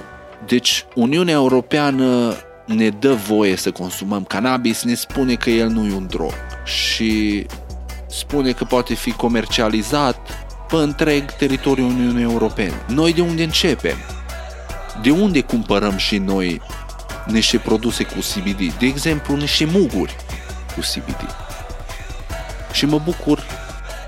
Deci 0.46 0.84
Uniunea 0.94 1.34
Europeană 1.34 2.36
ne 2.66 2.88
dă 2.88 3.12
voie 3.12 3.56
să 3.56 3.70
consumăm 3.70 4.24
cannabis, 4.24 4.82
ne 4.82 4.94
spune 4.94 5.34
că 5.34 5.50
el 5.50 5.68
nu 5.68 5.86
e 5.86 5.94
un 5.94 6.06
drog 6.06 6.32
și 6.64 7.46
spune 8.08 8.52
că 8.52 8.64
poate 8.64 8.94
fi 8.94 9.12
comercializat 9.12 10.46
pe 10.68 10.76
întreg 10.76 11.32
teritoriul 11.32 11.86
Uniunii 11.86 12.22
Europene. 12.22 12.84
Noi 12.88 13.12
de 13.12 13.20
unde 13.20 13.42
începem? 13.42 13.96
De 15.02 15.10
unde 15.10 15.40
cumpărăm 15.40 15.96
și 15.96 16.18
noi 16.18 16.60
niște 17.26 17.58
produse 17.58 18.04
cu 18.04 18.18
CBD? 18.18 18.72
De 18.78 18.86
exemplu, 18.86 19.36
niște 19.36 19.64
muguri 19.64 20.16
cu 20.74 20.80
CBD. 20.80 21.47
Și 22.78 22.86
mă 22.86 22.98
bucur 22.98 23.42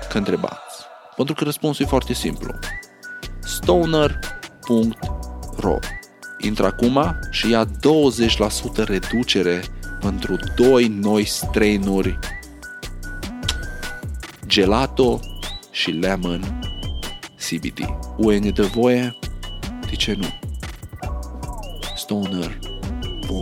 că 0.09 0.17
întrebați. 0.17 0.85
Pentru 1.15 1.33
că 1.33 1.43
răspunsul 1.43 1.85
e 1.85 1.87
foarte 1.87 2.13
simplu. 2.13 2.53
Stoner.ro 3.39 4.57
Intră 6.37 6.65
acum 6.65 7.19
și 7.31 7.49
ia 7.49 7.65
20% 7.65 7.69
reducere 8.75 9.63
pentru 9.99 10.37
doi 10.55 10.87
noi 10.87 11.25
strainuri 11.25 12.19
Gelato 14.47 15.19
și 15.71 15.91
Lemon 15.91 16.59
CBD. 17.49 17.79
UE 18.17 18.37
ne 18.37 18.49
dă 18.49 18.63
voie? 18.63 19.15
De 19.89 19.95
ce 19.95 20.13
nu? 20.13 20.27
Stoner.ro 21.95 23.39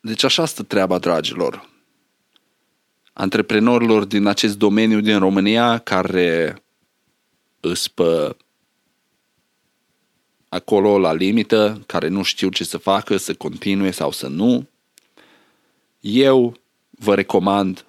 Deci 0.00 0.24
așa 0.24 0.44
stă 0.44 0.62
treaba, 0.62 0.98
dragilor 0.98 1.69
antreprenorilor 3.20 4.04
din 4.04 4.26
acest 4.26 4.58
domeniu 4.58 5.00
din 5.00 5.18
România 5.18 5.78
care 5.78 6.62
îs 7.60 7.88
pe 7.88 8.36
acolo 10.48 10.98
la 10.98 11.12
limită, 11.12 11.82
care 11.86 12.08
nu 12.08 12.22
știu 12.22 12.48
ce 12.48 12.64
să 12.64 12.78
facă, 12.78 13.16
să 13.16 13.34
continue 13.34 13.90
sau 13.90 14.10
să 14.10 14.26
nu, 14.26 14.68
eu 16.00 16.56
vă 16.90 17.14
recomand 17.14 17.84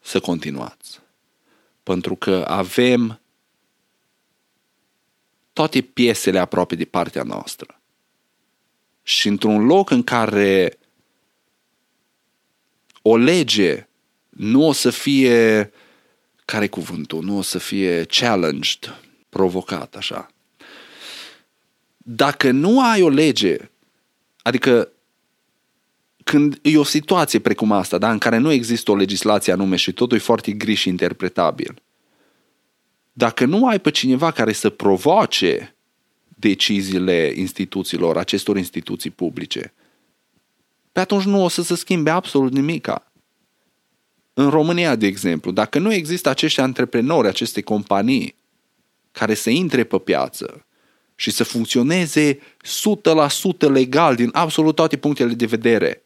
să 0.00 0.20
continuați. 0.20 1.00
Pentru 1.82 2.14
că 2.14 2.44
avem 2.48 3.20
toate 5.52 5.80
piesele 5.80 6.38
aproape 6.38 6.74
de 6.74 6.84
partea 6.84 7.22
noastră. 7.22 7.80
Și 9.02 9.28
într-un 9.28 9.66
loc 9.66 9.90
în 9.90 10.02
care 10.02 10.78
o 13.10 13.16
lege 13.16 13.88
nu 14.28 14.66
o 14.66 14.72
să 14.72 14.90
fie, 14.90 15.72
care 16.44 16.68
cuvântul, 16.68 17.24
nu 17.24 17.38
o 17.38 17.42
să 17.42 17.58
fie 17.58 18.04
challenged, 18.04 19.00
provocat 19.28 19.94
așa. 19.94 20.30
Dacă 21.96 22.50
nu 22.50 22.82
ai 22.82 23.02
o 23.02 23.08
lege, 23.08 23.56
adică 24.42 24.92
când 26.24 26.58
e 26.62 26.78
o 26.78 26.84
situație 26.84 27.38
precum 27.38 27.72
asta, 27.72 27.98
da, 27.98 28.10
în 28.10 28.18
care 28.18 28.38
nu 28.38 28.50
există 28.50 28.90
o 28.90 28.96
legislație 28.96 29.52
anume 29.52 29.76
și 29.76 29.92
totul 29.92 30.16
e 30.16 30.20
foarte 30.20 30.52
gri 30.52 30.74
și 30.74 30.88
interpretabil, 30.88 31.82
dacă 33.12 33.44
nu 33.44 33.66
ai 33.66 33.80
pe 33.80 33.90
cineva 33.90 34.30
care 34.30 34.52
să 34.52 34.70
provoace 34.70 35.74
deciziile 36.28 37.32
instituțiilor, 37.36 38.16
acestor 38.16 38.56
instituții 38.56 39.10
publice, 39.10 39.72
pe 41.00 41.06
atunci 41.06 41.24
nu 41.24 41.44
o 41.44 41.48
să 41.48 41.62
se 41.62 41.74
schimbe 41.74 42.10
absolut 42.10 42.52
nimica. 42.52 43.12
În 44.34 44.48
România, 44.48 44.96
de 44.96 45.06
exemplu, 45.06 45.50
dacă 45.50 45.78
nu 45.78 45.92
există 45.92 46.28
acești 46.28 46.60
antreprenori, 46.60 47.28
aceste 47.28 47.60
companii 47.60 48.34
care 49.12 49.34
să 49.34 49.50
intre 49.50 49.84
pe 49.84 49.98
piață 49.98 50.66
și 51.14 51.30
să 51.30 51.44
funcționeze 51.44 52.38
100% 52.38 52.38
legal 53.58 54.14
din 54.14 54.30
absolut 54.32 54.74
toate 54.74 54.96
punctele 54.96 55.32
de 55.32 55.46
vedere, 55.46 56.02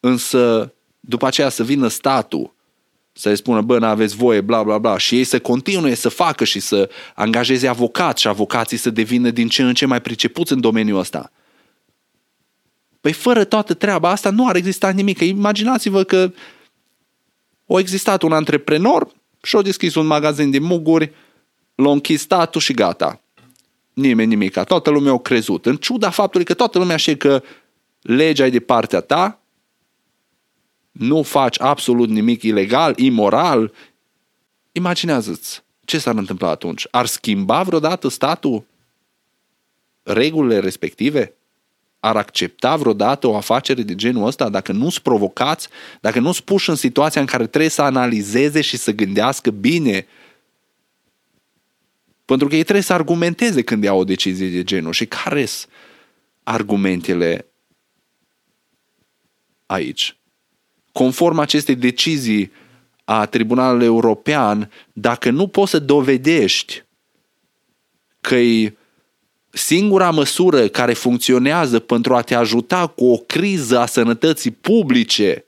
însă 0.00 0.74
după 1.00 1.26
aceea 1.26 1.48
să 1.48 1.64
vină 1.64 1.88
statul 1.88 2.54
să 3.12 3.28
le 3.28 3.34
spună, 3.34 3.60
bă, 3.60 3.78
n-aveți 3.78 4.16
voie, 4.16 4.40
bla, 4.40 4.62
bla, 4.62 4.78
bla, 4.78 4.98
și 4.98 5.16
ei 5.16 5.24
să 5.24 5.38
continue 5.38 5.94
să 5.94 6.08
facă 6.08 6.44
și 6.44 6.60
să 6.60 6.90
angajeze 7.14 7.68
avocați 7.68 8.20
și 8.20 8.28
avocații 8.28 8.76
să 8.76 8.90
devină 8.90 9.30
din 9.30 9.48
ce 9.48 9.62
în 9.62 9.74
ce 9.74 9.86
mai 9.86 10.00
pricepuți 10.00 10.52
în 10.52 10.60
domeniul 10.60 10.98
ăsta. 10.98 11.32
Păi 13.00 13.12
fără 13.12 13.44
toată 13.44 13.74
treaba 13.74 14.10
asta 14.10 14.30
nu 14.30 14.48
ar 14.48 14.56
exista 14.56 14.90
nimic. 14.90 15.20
Imaginați-vă 15.20 16.02
că 16.04 16.32
a 17.66 17.78
existat 17.78 18.22
un 18.22 18.32
antreprenor 18.32 19.08
și 19.42 19.56
a 19.56 19.62
deschis 19.62 19.94
un 19.94 20.06
magazin 20.06 20.50
de 20.50 20.58
muguri, 20.58 21.12
l-a 21.74 21.90
închis 21.90 22.20
statul 22.20 22.60
și 22.60 22.72
gata. 22.72 23.20
Nimeni 23.92 24.28
nimic. 24.28 24.58
Toată 24.58 24.90
lumea 24.90 25.12
a 25.12 25.18
crezut. 25.18 25.66
În 25.66 25.76
ciuda 25.76 26.10
faptului 26.10 26.46
că 26.46 26.54
toată 26.54 26.78
lumea 26.78 26.96
știe 26.96 27.16
că 27.16 27.42
legea 28.00 28.46
e 28.46 28.50
de 28.50 28.60
partea 28.60 29.00
ta, 29.00 29.40
nu 30.90 31.22
faci 31.22 31.60
absolut 31.60 32.08
nimic 32.08 32.42
ilegal, 32.42 32.98
imoral, 32.98 33.72
imaginează-ți 34.72 35.62
ce 35.84 35.98
s-ar 35.98 36.14
întâmpla 36.14 36.48
atunci. 36.48 36.86
Ar 36.90 37.06
schimba 37.06 37.62
vreodată 37.62 38.08
statul 38.08 38.64
regulile 40.02 40.58
respective? 40.58 41.34
Ar 42.00 42.16
accepta 42.16 42.76
vreodată 42.76 43.26
o 43.26 43.36
afacere 43.36 43.82
de 43.82 43.94
genul 43.94 44.26
ăsta 44.26 44.48
dacă 44.48 44.72
nu 44.72 44.90
sunt 44.90 45.04
provocați, 45.04 45.68
dacă 46.00 46.20
nu 46.20 46.32
sunt 46.32 46.44
puși 46.44 46.70
în 46.70 46.76
situația 46.76 47.20
în 47.20 47.26
care 47.26 47.46
trebuie 47.46 47.70
să 47.70 47.82
analizeze 47.82 48.60
și 48.60 48.76
să 48.76 48.92
gândească 48.92 49.50
bine 49.50 50.06
pentru 52.30 52.48
că 52.48 52.54
ei 52.54 52.62
trebuie 52.62 52.84
să 52.84 52.92
argumenteze 52.92 53.62
când 53.62 53.84
iau 53.84 53.98
o 53.98 54.04
decizie 54.04 54.48
de 54.48 54.64
genul. 54.64 54.92
Și 54.92 55.06
care 55.06 55.44
sunt 55.44 55.72
argumentele 56.42 57.46
aici? 59.66 60.16
Conform 60.92 61.38
acestei 61.38 61.74
decizii 61.74 62.52
a 63.04 63.26
Tribunalului 63.26 63.86
European, 63.86 64.70
dacă 64.92 65.30
nu 65.30 65.46
poți 65.46 65.70
să 65.70 65.78
dovedești 65.78 66.84
că 68.20 68.34
e 68.34 68.76
singura 69.50 70.10
măsură 70.10 70.68
care 70.68 70.92
funcționează 70.92 71.78
pentru 71.78 72.14
a 72.14 72.22
te 72.22 72.34
ajuta 72.34 72.86
cu 72.86 73.06
o 73.06 73.16
criză 73.16 73.78
a 73.78 73.86
sănătății 73.86 74.50
publice 74.50 75.44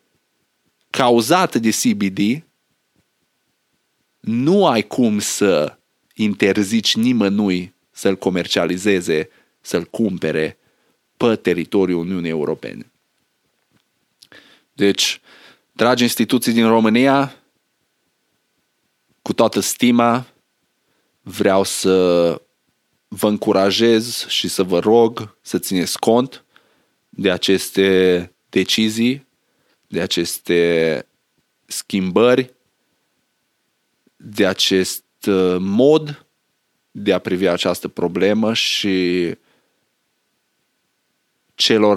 cauzată 0.91 1.59
de 1.59 1.71
CBD, 1.71 2.45
nu 4.21 4.67
ai 4.67 4.83
cum 4.83 5.19
să 5.19 5.79
interzici 6.15 6.97
nimănui 6.97 7.75
să-l 7.91 8.17
comercializeze, 8.17 9.29
să-l 9.61 9.85
cumpere 9.85 10.59
pe 11.17 11.37
teritoriul 11.37 12.01
Uniunii 12.01 12.31
Europene. 12.31 12.93
Deci, 14.73 15.21
dragi 15.73 16.03
instituții 16.03 16.53
din 16.53 16.67
România, 16.67 17.37
cu 19.23 19.33
toată 19.33 19.61
stima, 19.61 20.27
vreau 21.21 21.63
să 21.63 22.42
vă 23.15 23.29
încurajez 23.29 24.27
și 24.27 24.49
să 24.49 24.63
vă 24.63 24.79
rog 24.79 25.37
să 25.41 25.59
țineți 25.59 25.99
cont 25.99 26.45
de 27.09 27.31
aceste 27.31 28.33
decizii, 28.49 29.27
de 29.87 30.01
aceste 30.01 31.07
schimbări, 31.65 32.55
de 34.17 34.47
acest 34.47 35.05
uh, 35.27 35.57
mod 35.59 36.27
de 36.91 37.13
a 37.13 37.19
privi 37.19 37.47
această 37.47 37.89
problemă 37.89 38.55
și 38.55 39.29
celor 41.55 41.97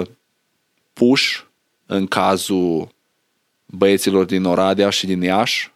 uh, 0.00 0.06
puși 0.92 1.46
în 1.86 2.06
cazul 2.06 2.94
băieților 3.66 4.24
din 4.24 4.44
Oradea 4.44 4.90
și 4.90 5.06
din 5.06 5.22
Iași, 5.22 5.72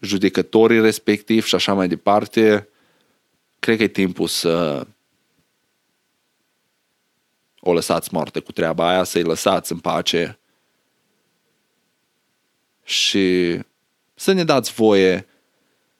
judecătorii 0.00 0.80
respectiv 0.80 1.44
și 1.44 1.54
așa 1.54 1.72
mai 1.72 1.88
departe, 1.88 2.68
cred 3.58 3.76
că 3.76 3.82
e 3.82 3.88
timpul 3.88 4.26
să 4.26 4.86
o 7.60 7.72
lăsați 7.72 8.14
moarte 8.14 8.40
cu 8.40 8.52
treaba 8.52 8.88
aia, 8.88 9.04
să-i 9.04 9.22
lăsați 9.22 9.72
în 9.72 9.78
pace 9.78 10.38
și 12.84 13.58
să 14.14 14.32
ne 14.32 14.44
dați 14.44 14.72
voie 14.72 15.26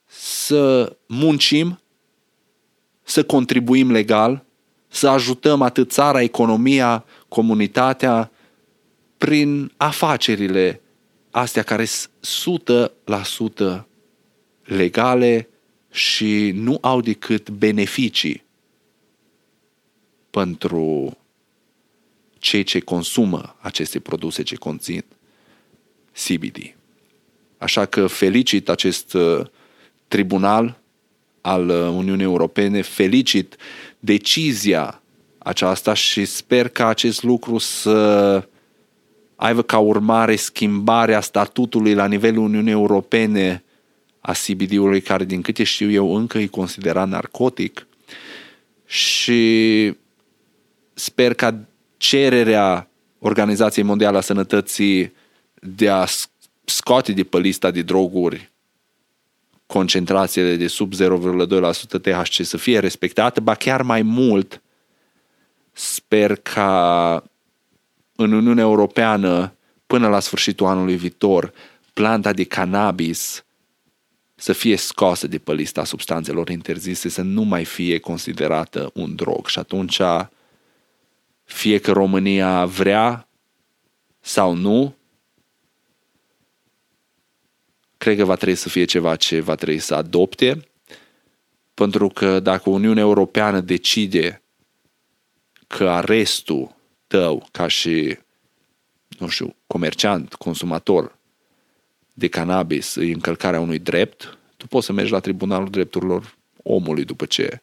să 0.06 0.96
muncim, 1.06 1.80
să 3.02 3.24
contribuim 3.24 3.90
legal, 3.90 4.44
să 4.88 5.08
ajutăm 5.08 5.62
atât 5.62 5.90
țara, 5.90 6.22
economia, 6.22 7.04
comunitatea, 7.28 8.30
prin 9.18 9.72
afacerile 9.76 10.80
astea 11.30 11.62
care 11.62 11.84
sunt 12.20 12.70
100% 13.80 13.84
legale 14.64 15.48
și 15.96 16.50
nu 16.54 16.78
au 16.80 17.00
decât 17.00 17.50
beneficii 17.50 18.44
pentru 20.30 21.16
cei 22.38 22.62
ce 22.62 22.80
consumă 22.80 23.56
aceste 23.60 23.98
produse 23.98 24.42
ce 24.42 24.54
conțin 24.54 25.04
CBD. 26.26 26.74
Așa 27.58 27.84
că 27.84 28.06
felicit 28.06 28.68
acest 28.68 29.14
uh, 29.14 29.46
tribunal 30.08 30.78
al 31.40 31.68
uh, 31.68 31.76
Uniunii 31.76 32.24
Europene, 32.24 32.82
felicit 32.82 33.56
decizia 33.98 35.02
aceasta 35.38 35.94
și 35.94 36.24
sper 36.24 36.68
că 36.68 36.84
acest 36.84 37.22
lucru 37.22 37.58
să 37.58 38.48
aibă 39.36 39.62
ca 39.62 39.78
urmare 39.78 40.36
schimbarea 40.36 41.20
statutului 41.20 41.94
la 41.94 42.06
nivelul 42.06 42.44
Uniunii 42.44 42.72
Europene 42.72 43.60
a 44.26 44.32
CBD-ului, 44.32 45.00
care 45.00 45.24
din 45.24 45.42
câte 45.42 45.64
știu 45.64 45.90
eu 45.90 46.16
încă 46.16 46.38
e 46.38 46.46
considerat 46.46 47.08
narcotic. 47.08 47.86
Și 48.86 49.94
sper 50.94 51.34
ca 51.34 51.58
cererea 51.96 52.88
Organizației 53.18 53.84
Mondiale 53.84 54.16
a 54.16 54.20
Sănătății 54.20 55.12
de 55.54 55.88
a 55.88 56.04
scoate 56.64 57.12
de 57.12 57.24
pe 57.24 57.38
lista 57.38 57.70
de 57.70 57.82
droguri 57.82 58.50
concentrațiile 59.66 60.56
de 60.56 60.66
sub 60.66 60.92
0,2% 60.94 60.98
THC 62.02 62.44
să 62.44 62.56
fie 62.56 62.78
respectate, 62.78 63.40
ba 63.40 63.54
chiar 63.54 63.82
mai 63.82 64.02
mult 64.02 64.62
sper 65.72 66.36
ca 66.36 67.22
în 68.16 68.32
Uniunea 68.32 68.64
Europeană 68.64 69.52
până 69.86 70.08
la 70.08 70.20
sfârșitul 70.20 70.66
anului 70.66 70.96
viitor 70.96 71.52
planta 71.92 72.32
de 72.32 72.44
cannabis 72.44 73.45
să 74.38 74.52
fie 74.52 74.76
scoasă 74.76 75.26
de 75.26 75.38
pe 75.38 75.52
lista 75.52 75.84
substanțelor 75.84 76.48
interzise, 76.48 77.08
să 77.08 77.22
nu 77.22 77.42
mai 77.42 77.64
fie 77.64 77.98
considerată 77.98 78.90
un 78.94 79.14
drog. 79.14 79.46
Și 79.46 79.58
atunci, 79.58 80.00
fie 81.44 81.78
că 81.78 81.92
România 81.92 82.64
vrea 82.64 83.28
sau 84.20 84.54
nu, 84.54 84.96
cred 87.96 88.16
că 88.16 88.24
va 88.24 88.34
trebui 88.34 88.54
să 88.54 88.68
fie 88.68 88.84
ceva 88.84 89.16
ce 89.16 89.40
va 89.40 89.54
trebui 89.54 89.78
să 89.78 89.94
adopte, 89.94 90.68
pentru 91.74 92.08
că 92.08 92.40
dacă 92.40 92.70
Uniunea 92.70 93.02
Europeană 93.02 93.60
decide 93.60 94.42
că 95.66 95.90
arestul 95.90 96.76
tău 97.06 97.48
ca 97.50 97.68
și, 97.68 98.18
nu 99.18 99.28
știu, 99.28 99.54
comerciant, 99.66 100.34
consumator 100.34 101.15
de 102.18 102.28
cannabis 102.28 102.96
e 102.96 103.12
încălcarea 103.12 103.60
unui 103.60 103.78
drept, 103.78 104.38
tu 104.56 104.66
poți 104.66 104.86
să 104.86 104.92
mergi 104.92 105.12
la 105.12 105.20
Tribunalul 105.20 105.70
Drepturilor 105.70 106.36
Omului 106.62 107.04
după 107.04 107.24
ce 107.24 107.62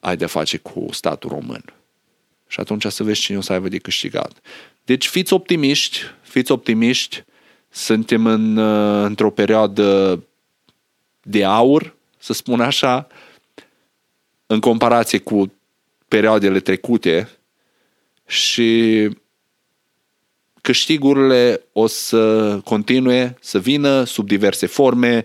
ai 0.00 0.16
de 0.16 0.26
face 0.26 0.56
cu 0.56 0.86
statul 0.90 1.30
român. 1.30 1.64
Și 2.46 2.60
atunci 2.60 2.86
să 2.86 3.02
vezi 3.02 3.20
cine 3.20 3.36
o 3.36 3.40
să 3.40 3.52
aibă 3.52 3.68
de 3.68 3.78
câștigat. 3.78 4.40
Deci 4.84 5.06
fiți 5.06 5.32
optimiști, 5.32 5.98
fiți 6.22 6.52
optimiști, 6.52 7.24
suntem 7.68 8.26
în, 8.26 8.56
uh, 8.56 9.04
într-o 9.04 9.30
perioadă 9.30 10.22
de 11.22 11.44
aur, 11.44 11.94
să 12.18 12.32
spun 12.32 12.60
așa, 12.60 13.06
în 14.46 14.60
comparație 14.60 15.18
cu 15.18 15.52
perioadele 16.08 16.60
trecute 16.60 17.30
și 18.26 19.08
câștigurile 20.62 21.62
o 21.72 21.86
să 21.86 22.58
continue 22.64 23.36
să 23.40 23.58
vină 23.58 24.04
sub 24.04 24.26
diverse 24.26 24.66
forme, 24.66 25.24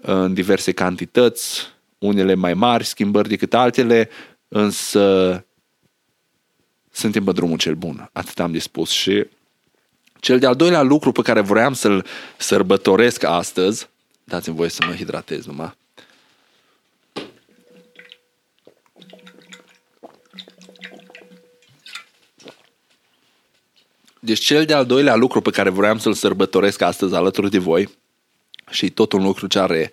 în 0.00 0.34
diverse 0.34 0.72
cantități, 0.72 1.60
unele 1.98 2.34
mai 2.34 2.54
mari 2.54 2.84
schimbări 2.84 3.28
decât 3.28 3.54
altele, 3.54 4.08
însă 4.48 5.44
suntem 6.90 7.24
pe 7.24 7.32
drumul 7.32 7.58
cel 7.58 7.74
bun. 7.74 8.10
Atât 8.12 8.40
am 8.40 8.52
de 8.52 8.58
spus. 8.58 8.90
Și 8.90 9.26
cel 10.20 10.38
de-al 10.38 10.54
doilea 10.54 10.82
lucru 10.82 11.12
pe 11.12 11.22
care 11.22 11.40
vreau 11.40 11.72
să-l 11.72 12.06
sărbătoresc 12.36 13.22
astăzi, 13.22 13.88
dați-mi 14.24 14.56
voie 14.56 14.68
să 14.68 14.84
mă 14.86 14.94
hidratez 14.94 15.46
numai, 15.46 15.72
Deci 24.20 24.40
cel 24.40 24.64
de-al 24.64 24.86
doilea 24.86 25.14
lucru 25.14 25.40
pe 25.40 25.50
care 25.50 25.70
vreau 25.70 25.98
să-l 25.98 26.12
sărbătoresc 26.12 26.80
astăzi 26.80 27.14
alături 27.14 27.50
de 27.50 27.58
voi 27.58 27.88
și 28.70 28.90
tot 28.90 29.12
un 29.12 29.22
lucru 29.22 29.46
ce 29.46 29.58
are 29.58 29.90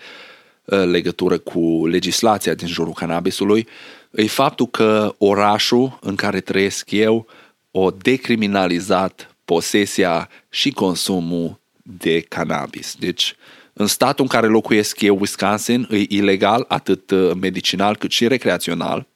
uh, 0.66 0.84
legătură 0.84 1.38
cu 1.38 1.88
legislația 1.88 2.54
din 2.54 2.68
jurul 2.68 2.94
cannabisului, 2.94 3.68
e 4.12 4.28
faptul 4.28 4.68
că 4.68 5.16
orașul 5.18 6.00
în 6.02 6.16
care 6.16 6.40
trăiesc 6.40 6.92
eu 6.92 7.28
o 7.72 7.92
decriminalizat 7.92 9.36
posesia 9.46 10.30
și 10.50 10.72
consumul 10.72 11.60
de 11.82 12.20
cannabis. 12.20 12.96
Deci, 13.00 13.36
în 13.74 13.88
statul 13.88 14.24
în 14.24 14.30
care 14.30 14.48
locuiesc 14.48 15.02
eu, 15.02 15.18
Wisconsin, 15.20 15.88
e 15.92 16.06
ilegal 16.08 16.66
atât 16.68 17.12
uh, 17.12 17.32
medicinal 17.42 17.96
cât 17.96 18.12
și 18.12 18.28
recreațional. 18.28 19.08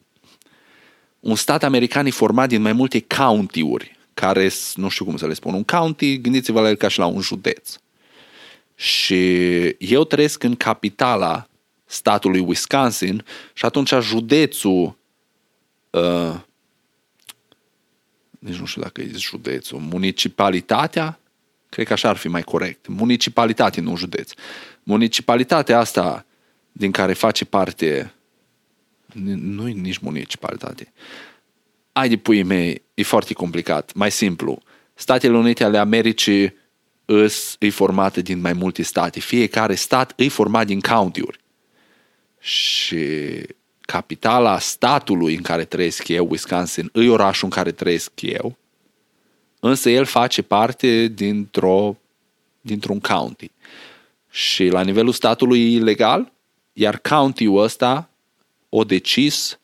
Un 1.19 1.35
stat 1.35 1.63
american 1.63 2.05
e 2.05 2.09
format 2.09 2.47
din 2.47 2.61
mai 2.61 2.73
multe 2.73 3.05
county-uri, 3.17 3.97
care, 4.13 4.51
nu 4.75 4.89
știu 4.89 5.05
cum 5.05 5.17
să 5.17 5.27
le 5.27 5.33
spun, 5.33 5.53
un 5.53 5.63
county, 5.63 6.21
gândiți-vă 6.21 6.61
la 6.61 6.69
el 6.69 6.75
ca 6.75 6.87
și 6.87 6.99
la 6.99 7.05
un 7.05 7.21
județ. 7.21 7.75
Și 8.75 9.25
eu 9.67 10.03
trăiesc 10.03 10.43
în 10.43 10.55
capitala 10.55 11.47
statului 11.85 12.39
Wisconsin 12.39 13.25
și 13.53 13.65
atunci 13.65 13.93
județul 14.01 14.95
uh, 15.89 16.39
nici 18.41 18.55
nu 18.55 18.65
știu 18.65 18.81
dacă 18.81 19.01
e 19.01 19.11
județul, 19.15 19.79
municipalitatea, 19.79 21.19
cred 21.69 21.87
că 21.87 21.93
așa 21.93 22.09
ar 22.09 22.15
fi 22.15 22.27
mai 22.27 22.41
corect, 22.41 22.87
municipalitate, 22.87 23.81
nu 23.81 23.95
județ. 23.95 24.31
Municipalitatea 24.83 25.79
asta 25.79 26.25
din 26.71 26.91
care 26.91 27.13
face 27.13 27.45
parte, 27.45 28.13
nu 29.13 29.67
e 29.67 29.71
nici 29.71 29.97
municipalitate, 29.97 30.91
ai 31.91 32.09
de 32.09 32.17
puii 32.17 32.43
mei, 32.43 32.81
e 32.93 33.03
foarte 33.03 33.33
complicat, 33.33 33.93
mai 33.93 34.11
simplu. 34.11 34.61
Statele 34.93 35.37
Unite 35.37 35.63
ale 35.63 35.77
Americii 35.77 36.55
îs, 37.05 37.55
e 37.59 37.69
formată 37.69 38.21
din 38.21 38.41
mai 38.41 38.53
multe 38.53 38.81
state. 38.81 39.19
Fiecare 39.19 39.75
stat 39.75 40.13
e 40.15 40.27
format 40.27 40.65
din 40.65 40.79
county-uri. 40.79 41.39
și 42.41 43.05
capitala 43.81 44.59
statului 44.59 45.35
în 45.35 45.41
care 45.41 45.65
trăiesc 45.65 46.07
eu, 46.07 46.27
Wisconsin, 46.29 46.89
îi 46.93 47.07
orașul 47.07 47.43
în 47.43 47.49
care 47.49 47.71
trăiesc 47.71 48.11
eu, 48.21 48.57
însă 49.59 49.89
el 49.89 50.05
face 50.05 50.41
parte 50.41 51.07
dintr-o, 51.07 51.97
dintr-un 52.61 52.99
county. 52.99 53.51
Și 54.29 54.67
la 54.67 54.81
nivelul 54.81 55.13
statului 55.13 55.79
legal, 55.79 56.31
iar 56.73 56.97
county-ul 56.97 57.63
ăsta 57.63 58.09
o 58.69 58.83
decis 58.83 59.59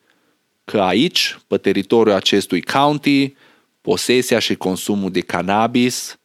că 0.72 0.82
aici, 0.82 1.40
pe 1.48 1.58
teritoriul 1.58 2.16
acestui 2.16 2.62
county, 2.62 3.36
posesia 3.82 4.40
și 4.40 4.56
consumul 4.56 5.12
de 5.12 5.20
cannabis 5.22 6.20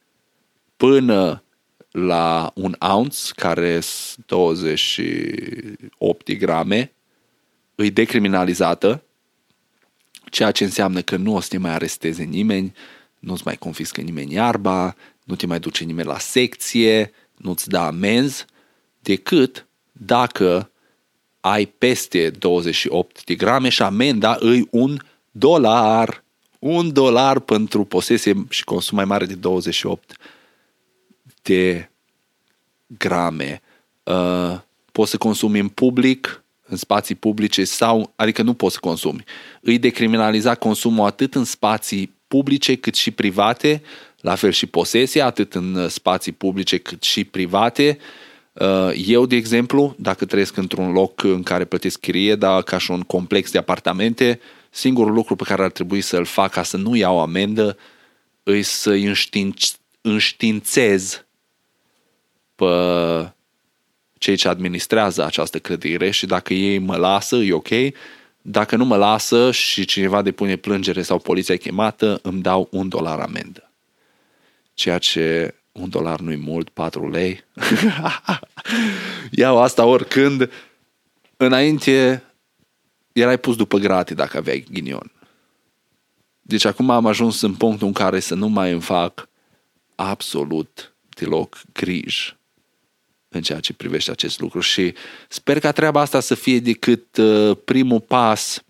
până 0.76 1.43
la 1.90 2.53
un 2.55 2.76
ounce, 2.78 3.18
care 3.36 3.80
sunt 3.80 4.26
28 4.26 6.24
de 6.24 6.34
grame, 6.34 6.93
îi 7.74 7.90
decriminalizată, 7.90 9.05
ceea 10.30 10.51
ce 10.51 10.64
înseamnă 10.64 11.03
că 11.03 11.16
nu 11.16 11.34
o 11.34 11.40
să 11.40 11.49
te 11.49 11.59
mai 11.59 11.72
aresteze 11.72 12.22
nimeni, 12.22 12.72
nu-ți 13.18 13.43
mai 13.45 13.57
confiscă 13.57 14.01
nimeni 14.01 14.32
iarba, 14.32 14.97
nu 15.24 15.34
te 15.34 15.47
mai 15.47 15.61
duce 15.61 15.84
nimeni 15.84 16.09
la 16.09 16.18
secție, 16.18 17.12
nu-ți 17.36 17.68
da 17.68 17.86
amenzi, 17.86 18.45
decât 19.01 19.66
dacă 19.93 20.72
ai 21.45 21.66
peste 21.66 22.30
28 22.30 23.24
de 23.24 23.34
grame 23.34 23.68
și 23.68 23.82
amenda 23.82 24.36
îi 24.40 24.68
un 24.70 24.97
dolar. 25.30 26.24
Un 26.59 26.93
dolar 26.93 27.38
pentru 27.38 27.84
posesie 27.84 28.47
și 28.49 28.64
consum 28.64 28.97
mai 28.97 29.05
mare 29.05 29.26
de 29.26 29.34
28 29.34 30.16
de 31.43 31.90
grame. 32.86 33.62
Uh, 34.03 34.59
poți 34.93 35.11
să 35.11 35.16
consumi 35.16 35.59
în 35.59 35.68
public, 35.68 36.45
în 36.66 36.76
spații 36.76 37.14
publice 37.14 37.64
sau, 37.64 38.12
adică 38.16 38.43
nu 38.43 38.55
poți 38.55 38.74
să 38.74 38.80
consumi. 38.80 39.24
Îi 39.61 39.78
decriminaliza 39.78 40.55
consumul 40.55 41.07
atât 41.07 41.34
în 41.34 41.45
spații 41.45 42.14
publice 42.28 42.76
cât 42.76 42.95
și 42.95 43.11
private, 43.11 43.82
la 44.20 44.34
fel 44.34 44.51
și 44.51 44.66
posesia, 44.66 45.26
atât 45.26 45.55
în 45.55 45.88
spații 45.88 46.32
publice 46.32 46.78
cât 46.78 47.03
și 47.03 47.24
private. 47.24 47.99
Uh, 47.99 48.30
eu, 49.07 49.26
de 49.26 49.36
exemplu, 49.36 49.94
dacă 49.98 50.24
trăiesc 50.24 50.57
într-un 50.57 50.92
loc 50.92 51.22
în 51.22 51.42
care 51.42 51.64
plătesc 51.64 52.00
chirie, 52.00 52.34
dar 52.34 52.62
ca 52.62 52.78
și 52.78 52.90
un 52.90 53.00
complex 53.00 53.50
de 53.50 53.59
apartamente, 53.59 54.40
singurul 54.70 55.12
lucru 55.12 55.36
pe 55.36 55.44
care 55.44 55.62
ar 55.62 55.70
trebui 55.70 56.00
să-l 56.00 56.24
fac 56.24 56.50
ca 56.50 56.62
să 56.62 56.76
nu 56.76 56.96
iau 56.96 57.20
amendă 57.20 57.76
îi 58.42 58.62
să 58.62 58.98
înștiințez 60.00 61.24
pe 62.55 62.66
cei 64.18 64.36
ce 64.36 64.48
administrează 64.48 65.24
această 65.24 65.59
clădire 65.59 66.11
și 66.11 66.26
dacă 66.26 66.55
ei 66.55 66.78
mă 66.78 66.96
lasă, 66.96 67.36
e 67.36 67.53
ok. 67.53 67.68
Dacă 68.42 68.76
nu 68.76 68.84
mă 68.84 68.96
lasă 68.96 69.50
și 69.50 69.84
cineva 69.84 70.22
depune 70.22 70.57
plângere 70.57 71.03
sau 71.03 71.18
poliția 71.18 71.55
e 71.55 71.59
chemată, 71.59 72.18
îmi 72.22 72.42
dau 72.42 72.68
un 72.70 72.88
dolar 72.88 73.18
amendă. 73.18 73.70
Ceea 74.74 74.98
ce 74.98 75.55
un 75.73 75.89
dolar 75.89 76.20
nu-i 76.20 76.37
mult, 76.37 76.68
4 76.68 77.11
lei. 77.11 77.45
Iau 79.31 79.59
asta 79.59 79.85
oricând. 79.85 80.51
Înainte 81.37 82.23
erai 83.12 83.39
pus 83.39 83.57
după 83.57 83.79
gratii 83.79 84.14
dacă 84.14 84.37
aveai 84.37 84.66
ghinion. 84.70 85.12
Deci 86.41 86.64
acum 86.64 86.91
am 86.91 87.07
ajuns 87.07 87.41
în 87.41 87.55
punctul 87.55 87.87
în 87.87 87.93
care 87.93 88.20
să 88.20 88.35
nu 88.35 88.49
mai 88.49 88.73
îmi 88.73 88.81
fac 88.81 89.29
absolut 89.95 90.95
deloc 91.09 91.61
griji 91.73 92.37
în 93.29 93.43
ceea 93.43 93.61
ce 93.61 93.73
privește 93.73 94.11
acest 94.11 94.41
lucru 94.41 94.61
și 94.61 94.95
sper 95.29 95.61
ca 95.61 95.73
treaba 95.73 96.01
asta 96.01 96.20
să 96.20 96.35
fie 96.35 96.61
decât 96.61 97.16
uh, 97.16 97.57
primul 97.64 98.01
pas 98.01 98.62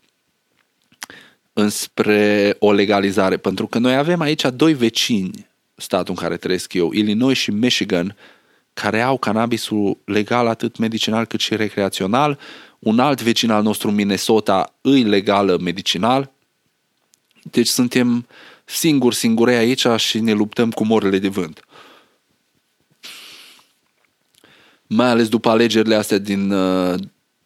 înspre 1.53 2.57
o 2.59 2.73
legalizare, 2.73 3.37
pentru 3.37 3.67
că 3.67 3.79
noi 3.79 3.97
avem 3.97 4.21
aici 4.21 4.45
doi 4.55 4.75
vecini, 4.75 5.47
statul 5.77 6.15
în 6.17 6.23
care 6.23 6.37
trăiesc 6.37 6.73
eu, 6.73 6.93
Illinois 6.93 7.39
și 7.39 7.51
Michigan, 7.51 8.17
care 8.73 9.01
au 9.01 9.19
cannabisul 9.19 9.99
legal 10.05 10.47
atât 10.47 10.77
medicinal 10.77 11.25
cât 11.25 11.41
și 11.41 11.57
recreațional, 11.57 12.39
un 12.79 12.99
alt 12.99 13.23
vecin 13.23 13.51
al 13.51 13.63
nostru, 13.63 13.91
Minnesota, 13.91 14.75
îi 14.81 15.03
legală 15.03 15.59
medicinal, 15.61 16.33
deci 17.43 17.69
suntem 17.69 18.27
singuri, 18.65 19.15
singure 19.15 19.55
aici 19.55 19.87
și 19.97 20.21
ne 20.21 20.33
luptăm 20.33 20.71
cu 20.71 20.85
morele 20.85 21.19
de 21.19 21.29
vânt. 21.29 21.65
mai 24.93 25.09
ales 25.09 25.29
după 25.29 25.49
alegerile 25.49 25.95
astea 25.95 26.19
din 26.19 26.51
uh, 26.51 26.95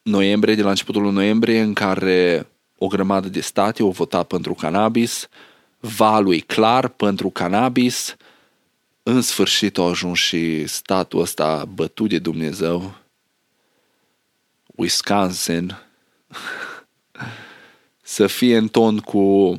noiembrie, 0.03 0.55
de 0.55 0.63
la 0.63 0.69
începutul 0.69 1.13
noiembrie, 1.13 1.61
în 1.61 1.73
care 1.73 2.47
o 2.79 2.87
grămadă 2.87 3.29
de 3.29 3.41
state 3.41 3.83
au 3.83 3.91
votat 3.91 4.27
pentru 4.27 4.55
cannabis, 4.55 5.29
valul 5.29 5.35
e 6.33 6.39
clar 6.39 6.89
pentru 6.89 7.31
cannabis, 7.31 8.17
în 9.03 9.21
sfârșit 9.21 9.79
a 9.79 9.83
ajuns 9.83 10.19
și 10.19 10.67
statul 10.67 11.21
ăsta 11.21 11.65
bătut 11.65 12.09
de 12.09 12.19
Dumnezeu, 12.19 12.95
Wisconsin, 14.67 15.77
să 18.03 18.27
fie 18.27 18.57
în 18.57 18.69
ton 18.69 18.99
cu 18.99 19.55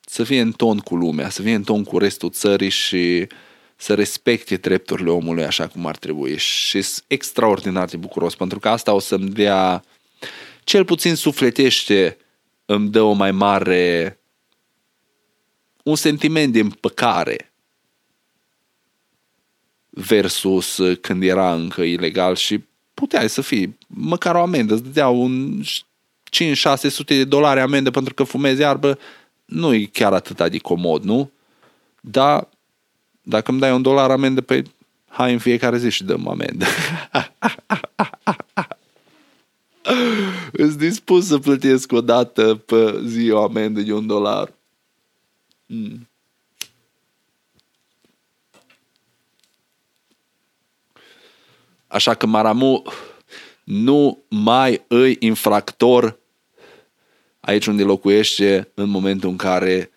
să 0.00 0.24
fie 0.24 0.40
în 0.40 0.52
ton 0.52 0.78
cu 0.78 0.96
lumea, 0.96 1.28
să 1.28 1.42
fie 1.42 1.54
în 1.54 1.62
ton 1.62 1.84
cu 1.84 1.98
restul 1.98 2.30
țării 2.30 2.68
și 2.68 3.26
uh, 3.30 3.36
să 3.80 3.94
respecte 3.94 4.56
drepturile 4.56 5.10
omului 5.10 5.44
așa 5.44 5.66
cum 5.66 5.86
ar 5.86 5.96
trebui. 5.96 6.36
Și 6.36 6.82
sunt 6.82 7.04
extraordinar 7.06 7.88
de 7.88 7.96
bucuros 7.96 8.34
pentru 8.34 8.58
că 8.58 8.68
asta 8.68 8.92
o 8.92 8.98
să-mi 8.98 9.30
dea 9.30 9.84
cel 10.64 10.84
puțin 10.84 11.14
sufletește 11.14 12.16
îmi 12.64 12.88
dă 12.88 13.02
o 13.02 13.12
mai 13.12 13.32
mare 13.32 14.18
un 15.82 15.96
sentiment 15.96 16.52
de 16.52 16.60
împăcare 16.60 17.52
versus 19.90 20.80
când 21.00 21.22
era 21.22 21.54
încă 21.54 21.82
ilegal 21.82 22.34
și 22.34 22.64
puteai 22.94 23.28
să 23.28 23.40
fii 23.40 23.78
măcar 23.86 24.34
o 24.34 24.40
amendă, 24.40 24.74
îți 24.74 24.82
dădea 24.82 25.08
un 25.08 25.62
5-600 25.62 27.04
de 27.04 27.24
dolari 27.24 27.60
amendă 27.60 27.90
pentru 27.90 28.14
că 28.14 28.22
fumezi 28.22 28.60
iarbă, 28.60 28.98
nu 29.44 29.74
e 29.74 29.84
chiar 29.84 30.12
atât 30.12 30.50
de 30.50 30.58
comod, 30.58 31.02
nu? 31.02 31.30
Dar 32.00 32.48
dacă 33.22 33.50
îmi 33.50 33.60
dai 33.60 33.72
un 33.72 33.82
dolar 33.82 34.10
amendă, 34.10 34.40
pe 34.40 34.62
hai 35.08 35.32
în 35.32 35.38
fiecare 35.38 35.78
zi 35.78 35.90
și 35.90 36.04
dăm 36.04 36.28
amendă. 36.28 36.66
Îți 40.52 40.78
dispus 40.78 41.26
să 41.26 41.38
plătesc 41.38 41.92
o 41.92 42.00
dată 42.00 42.54
pe 42.54 43.00
zi 43.06 43.30
o 43.30 43.42
amendă 43.42 43.80
de 43.80 43.92
un 43.92 44.06
dolar. 44.06 44.52
Mm. 45.72 46.08
Așa 51.86 52.14
că 52.14 52.26
Maramu 52.26 52.82
nu 53.64 54.24
mai 54.28 54.84
îi 54.88 55.16
infractor 55.18 56.18
aici 57.40 57.66
unde 57.66 57.82
locuiește 57.82 58.70
în 58.74 58.88
momentul 58.88 59.28
în 59.30 59.36
care 59.36 59.90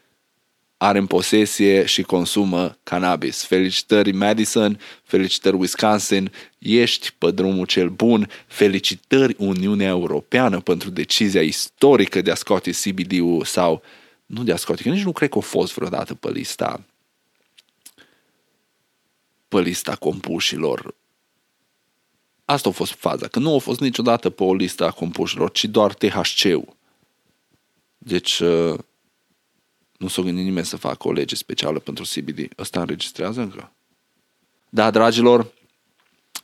are 0.77 0.97
în 0.97 1.05
posesie 1.05 1.85
și 1.85 2.01
consumă 2.01 2.77
cannabis. 2.83 3.43
Felicitări 3.43 4.11
Madison, 4.11 4.79
felicitări 5.03 5.55
Wisconsin, 5.55 6.31
ești 6.57 7.11
pe 7.17 7.31
drumul 7.31 7.65
cel 7.65 7.89
bun, 7.89 8.29
felicitări 8.47 9.35
Uniunea 9.37 9.87
Europeană 9.87 10.59
pentru 10.59 10.89
decizia 10.89 11.41
istorică 11.41 12.21
de 12.21 12.31
a 12.31 12.35
scoate 12.35 12.71
CBD-ul 12.71 13.43
sau 13.43 13.83
nu 14.25 14.43
de 14.43 14.51
a 14.51 14.57
scoate, 14.57 14.83
că 14.83 14.89
nici 14.89 15.03
nu 15.03 15.11
cred 15.11 15.29
că 15.29 15.37
a 15.37 15.41
fost 15.41 15.73
vreodată 15.73 16.15
pe 16.15 16.29
lista 16.31 16.85
pe 19.53 19.61
lista 19.61 19.95
compușilor. 19.95 20.95
Asta 22.45 22.69
a 22.69 22.71
fost 22.71 22.93
faza, 22.93 23.27
că 23.27 23.39
nu 23.39 23.55
a 23.55 23.57
fost 23.57 23.79
niciodată 23.79 24.29
pe 24.29 24.43
o 24.43 24.53
listă 24.53 24.85
a 24.85 24.91
compușilor, 24.91 25.51
ci 25.51 25.65
doar 25.65 25.93
THC-ul. 25.93 26.75
Deci, 27.97 28.39
uh, 28.39 28.79
nu 29.97 30.07
s-a 30.07 30.21
gândit 30.21 30.43
nimeni 30.43 30.65
să 30.65 30.77
facă 30.77 31.07
o 31.07 31.11
lege 31.11 31.35
specială 31.35 31.79
pentru 31.79 32.03
CBD. 32.15 32.47
Ăsta 32.57 32.79
înregistrează 32.79 33.41
încă? 33.41 33.71
Da, 34.69 34.91
dragilor, 34.91 35.51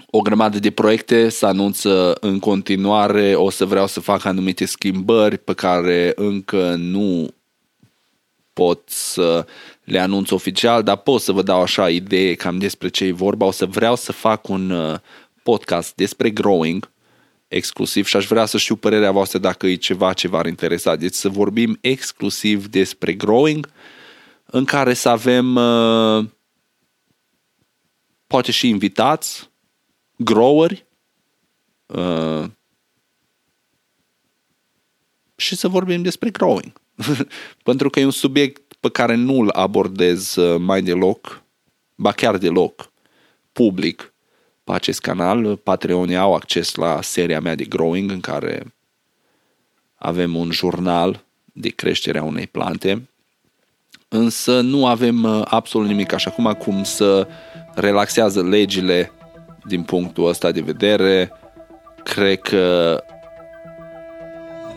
o 0.09 0.21
grămadă 0.21 0.59
de 0.59 0.71
proiecte 0.71 1.29
se 1.29 1.45
anunță 1.45 2.13
în 2.13 2.39
continuare, 2.39 3.35
o 3.35 3.49
să 3.49 3.65
vreau 3.65 3.87
să 3.87 3.99
fac 3.99 4.25
anumite 4.25 4.65
schimbări 4.65 5.37
pe 5.37 5.53
care 5.53 6.11
încă 6.15 6.75
nu 6.75 7.33
pot 8.59 8.89
să 8.89 9.45
le 9.83 9.99
anunț 9.99 10.31
oficial, 10.31 10.83
dar 10.83 10.97
pot 10.97 11.21
să 11.21 11.31
vă 11.31 11.41
dau 11.41 11.61
așa 11.61 11.89
idee 11.89 12.35
cam 12.35 12.57
despre 12.57 12.89
ce 12.89 13.05
e 13.05 13.11
vorba. 13.11 13.45
O 13.45 13.51
să 13.51 13.65
vreau 13.65 13.95
să 13.95 14.11
fac 14.11 14.47
un 14.47 14.69
uh, 14.69 14.99
podcast 15.43 15.95
despre 15.95 16.29
growing, 16.29 16.91
exclusiv 17.47 18.05
și 18.05 18.15
aș 18.15 18.25
vrea 18.25 18.45
să 18.45 18.57
știu 18.57 18.75
părerea 18.75 19.11
voastră 19.11 19.39
dacă 19.39 19.67
e 19.67 19.75
ceva 19.75 20.13
ce 20.13 20.27
v-ar 20.27 20.45
interesa. 20.45 20.95
Deci 20.95 21.13
să 21.13 21.29
vorbim 21.29 21.77
exclusiv 21.81 22.67
despre 22.67 23.13
growing, 23.13 23.69
în 24.45 24.65
care 24.65 24.93
să 24.93 25.09
avem 25.09 25.55
uh, 25.55 26.25
poate 28.27 28.51
și 28.51 28.67
invitați, 28.67 29.49
groweri, 30.17 30.85
uh, 31.85 32.43
și 35.35 35.55
să 35.55 35.67
vorbim 35.67 36.01
despre 36.01 36.29
growing. 36.29 36.71
Pentru 37.63 37.89
că 37.89 37.99
e 37.99 38.05
un 38.05 38.11
subiect 38.11 38.73
pe 38.79 38.89
care 38.89 39.15
nu-l 39.15 39.49
abordez 39.49 40.35
uh, 40.35 40.59
mai 40.59 40.81
deloc, 40.81 41.41
ba 41.95 42.11
chiar 42.11 42.37
deloc, 42.37 42.91
public 43.51 44.13
pe 44.63 44.71
acest 44.71 44.99
canal. 44.99 45.55
Patreonii 45.55 46.17
au 46.17 46.33
acces 46.33 46.75
la 46.75 47.01
seria 47.01 47.39
mea 47.39 47.55
de 47.55 47.63
growing 47.63 48.11
în 48.11 48.19
care 48.19 48.73
avem 49.95 50.35
un 50.35 50.51
jurnal 50.51 51.23
de 51.53 51.69
creșterea 51.69 52.23
unei 52.23 52.47
plante, 52.47 53.09
însă 54.07 54.61
nu 54.61 54.85
avem 54.85 55.23
uh, 55.23 55.41
absolut 55.45 55.87
nimic 55.87 56.13
așa 56.13 56.29
cum 56.29 56.47
acum 56.47 56.83
să 56.83 57.27
relaxează 57.73 58.43
legile 58.43 59.11
din 59.65 59.83
punctul 59.83 60.27
ăsta 60.27 60.51
de 60.51 60.61
vedere. 60.61 61.31
Cred 62.03 62.39
că 62.39 62.97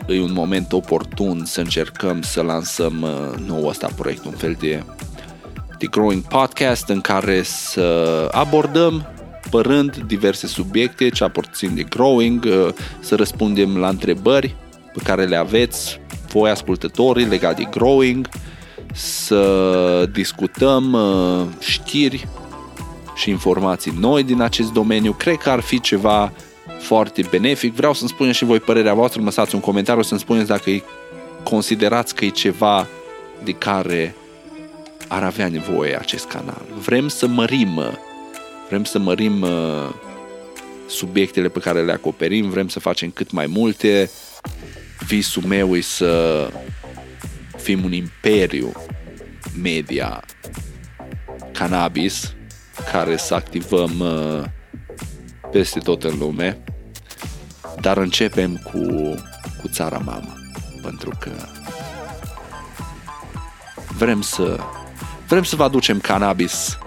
e 0.07 0.21
un 0.21 0.33
moment 0.33 0.71
oportun 0.71 1.45
să 1.45 1.59
încercăm 1.59 2.21
să 2.21 2.41
lansăm 2.41 3.01
uh, 3.01 3.45
nou 3.45 3.67
ăsta 3.67 3.89
proiect, 3.95 4.25
un 4.25 4.31
fel 4.31 4.55
de, 4.59 4.83
de 5.77 5.85
growing 5.85 6.21
podcast 6.21 6.89
în 6.89 7.01
care 7.01 7.41
să 7.43 8.27
abordăm 8.31 9.07
părând 9.49 9.97
diverse 9.97 10.47
subiecte 10.47 11.09
ce 11.09 11.23
aparțin 11.23 11.75
de 11.75 11.83
growing, 11.83 12.43
uh, 12.45 12.69
să 12.99 13.15
răspundem 13.15 13.77
la 13.77 13.87
întrebări 13.87 14.55
pe 14.93 14.99
care 15.03 15.25
le 15.25 15.35
aveți 15.35 16.01
voi 16.31 16.49
ascultătorii 16.49 17.25
legat 17.25 17.57
de 17.57 17.67
growing, 17.69 18.29
să 18.93 20.09
discutăm 20.11 20.93
uh, 20.93 21.45
știri 21.59 22.27
și 23.15 23.29
informații 23.29 23.93
noi 23.99 24.23
din 24.23 24.41
acest 24.41 24.71
domeniu. 24.71 25.11
Cred 25.11 25.35
că 25.35 25.49
ar 25.49 25.59
fi 25.59 25.79
ceva 25.79 26.31
foarte 26.83 27.21
benefic. 27.29 27.73
Vreau 27.75 27.93
să-mi 27.93 28.09
spuneți 28.09 28.37
și 28.37 28.45
voi 28.45 28.59
părerea 28.59 28.93
voastră, 28.93 29.19
mă 29.19 29.25
lăsați 29.25 29.55
un 29.55 29.61
comentariu 29.61 30.01
să-mi 30.01 30.19
spuneți 30.19 30.47
dacă 30.47 30.69
îi 30.69 30.83
considerați 31.43 32.15
că 32.15 32.25
e 32.25 32.29
ceva 32.29 32.87
de 33.43 33.51
care 33.51 34.15
ar 35.07 35.23
avea 35.23 35.47
nevoie 35.47 35.99
acest 35.99 36.27
canal. 36.27 36.61
Vrem 36.79 37.07
să 37.07 37.27
mărim, 37.27 37.81
vrem 38.67 38.83
să 38.83 38.99
mărim 38.99 39.41
uh, 39.41 39.89
subiectele 40.87 41.49
pe 41.49 41.59
care 41.59 41.83
le 41.83 41.91
acoperim, 41.91 42.49
vrem 42.49 42.67
să 42.67 42.79
facem 42.79 43.09
cât 43.09 43.31
mai 43.31 43.45
multe. 43.45 44.09
Visul 45.07 45.43
meu 45.47 45.75
e 45.75 45.81
să 45.81 46.47
fim 47.57 47.83
un 47.83 47.93
imperiu 47.93 48.71
media 49.61 50.23
cannabis 51.51 52.35
care 52.91 53.17
să 53.17 53.33
activăm 53.33 53.99
uh, 53.99 54.43
peste 55.53 55.79
tot 55.79 56.03
în 56.03 56.17
lume 56.17 56.63
dar 57.83 57.97
începem 57.97 58.55
cu, 58.55 58.79
cu 59.61 59.67
țara 59.67 59.97
mamă, 59.97 60.33
pentru 60.81 61.11
că 61.19 61.31
vrem 63.97 64.21
să, 64.21 64.59
vrem 65.27 65.43
să 65.43 65.55
vă 65.55 65.63
aducem 65.63 65.99
cannabis 65.99 66.77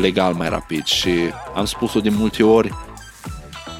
legal 0.00 0.34
mai 0.34 0.48
rapid 0.48 0.84
și 0.84 1.10
am 1.54 1.64
spus-o 1.64 2.00
de 2.00 2.08
multe 2.08 2.42
ori, 2.42 2.74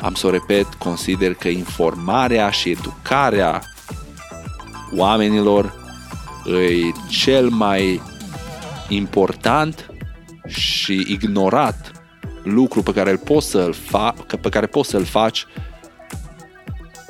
am 0.01 0.15
să 0.15 0.27
o 0.27 0.31
repet, 0.31 0.75
consider 0.75 1.35
că 1.35 1.49
informarea 1.49 2.51
și 2.51 2.71
educarea 2.71 3.63
oamenilor 4.97 5.75
e 6.47 6.93
cel 7.09 7.49
mai 7.49 8.03
important 8.89 9.91
și 10.47 11.07
ignorat 11.09 12.02
lucru 12.43 12.83
pe 12.83 12.93
care 12.93 13.11
îl 13.11 13.19
poți 13.19 13.49
să-l 13.49 13.75
fa- 13.75 14.39
pe 14.41 14.49
care 14.49 14.67
poți 14.67 14.89
să-l 14.89 15.05
faci 15.05 15.47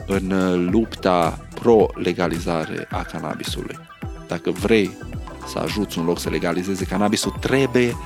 în 0.06 0.30
uh, 0.30 0.68
lupta 0.70 1.38
pro-legalizare 1.54 2.86
a 2.90 3.02
cannabisului. 3.02 3.78
Dacă 4.26 4.50
vrei 4.50 4.90
să 5.46 5.58
ajuți 5.58 5.98
un 5.98 6.04
loc 6.04 6.18
să 6.18 6.30
legalizeze 6.30 6.84
cannabisul, 6.84 7.36
trebuie 7.40 7.96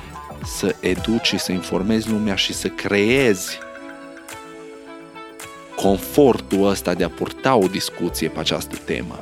să 0.43 0.75
educi 0.79 1.25
și 1.25 1.39
să 1.39 1.51
informezi 1.51 2.09
lumea 2.09 2.35
și 2.35 2.53
să 2.53 2.67
creezi 2.67 3.57
confortul 5.75 6.67
ăsta 6.67 6.93
de 6.93 7.03
a 7.03 7.09
purta 7.09 7.55
o 7.55 7.67
discuție 7.67 8.29
pe 8.29 8.39
această 8.39 8.75
temă. 8.85 9.19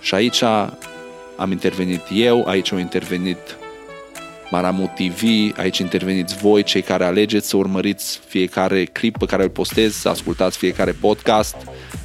Și 0.00 0.14
aici 0.14 0.42
am 1.36 1.50
intervenit 1.50 2.02
eu, 2.12 2.44
aici 2.46 2.72
au 2.72 2.78
intervenit 2.78 3.56
Maramu 4.52 4.92
TV, 4.94 5.22
aici 5.56 5.78
interveniți 5.78 6.36
voi, 6.36 6.62
cei 6.62 6.82
care 6.82 7.04
alegeți 7.04 7.48
să 7.48 7.56
urmăriți 7.56 8.20
fiecare 8.28 8.84
clip 8.84 9.18
pe 9.18 9.26
care 9.26 9.42
îl 9.42 9.48
postez, 9.48 9.94
să 9.94 10.08
ascultați 10.08 10.58
fiecare 10.58 10.92
podcast, 10.92 11.56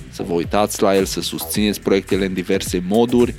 să 0.09 0.23
vă 0.23 0.33
uitați 0.33 0.81
la 0.81 0.95
el, 0.95 1.05
să 1.05 1.21
susțineți 1.21 1.81
proiectele 1.81 2.25
în 2.25 2.33
diverse 2.33 2.83
moduri. 2.87 3.35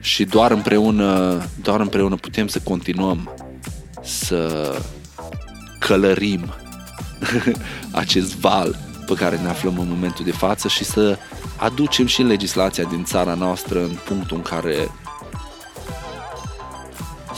Și 0.00 0.24
doar 0.24 0.50
împreună, 0.50 1.42
doar 1.62 1.80
împreună 1.80 2.16
putem 2.16 2.46
să 2.46 2.60
continuăm 2.64 3.34
să 4.02 4.72
călărim 5.78 6.54
acest 8.02 8.36
val 8.36 8.76
pe 9.06 9.14
care 9.14 9.36
ne 9.36 9.48
aflăm 9.48 9.78
în 9.78 9.88
momentul 9.88 10.24
de 10.24 10.32
față 10.32 10.68
și 10.68 10.84
să 10.84 11.18
aducem 11.56 12.06
și 12.06 12.22
legislația 12.22 12.84
din 12.84 13.04
țara 13.04 13.34
noastră 13.34 13.82
în 13.82 13.92
punctul 14.04 14.36
în 14.36 14.42
care 14.42 14.88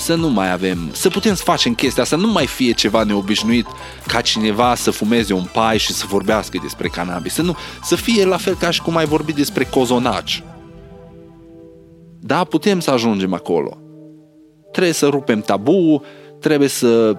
să 0.09 0.15
nu 0.15 0.29
mai 0.29 0.53
avem, 0.53 0.79
să 0.93 1.09
putem 1.09 1.35
să 1.35 1.43
facem 1.43 1.75
chestia, 1.75 2.05
să 2.05 2.17
nu 2.17 2.27
mai 2.27 2.47
fie 2.47 2.73
ceva 2.73 3.03
neobișnuit 3.03 3.67
ca 4.07 4.21
cineva 4.21 4.75
să 4.75 4.91
fumeze 4.91 5.33
un 5.33 5.45
pai 5.53 5.79
și 5.79 5.93
să 5.93 6.05
vorbească 6.09 6.59
despre 6.63 6.89
cannabis, 6.89 7.33
să, 7.33 7.43
nu, 7.43 7.57
să 7.83 7.97
fie 7.97 8.25
la 8.25 8.37
fel 8.37 8.57
ca 8.57 8.71
și 8.71 8.83
cum 8.83 8.97
ai 8.97 9.05
vorbit 9.05 9.35
despre 9.35 9.65
cozonaci. 9.65 10.43
Da, 12.21 12.45
putem 12.45 12.81
să 12.81 12.91
ajungem 12.91 13.35
acolo. 13.35 13.79
Trebuie 14.73 14.95
să 14.95 15.07
rupem 15.07 15.41
tabu, 15.41 16.03
trebuie 16.41 16.69
să 16.69 17.17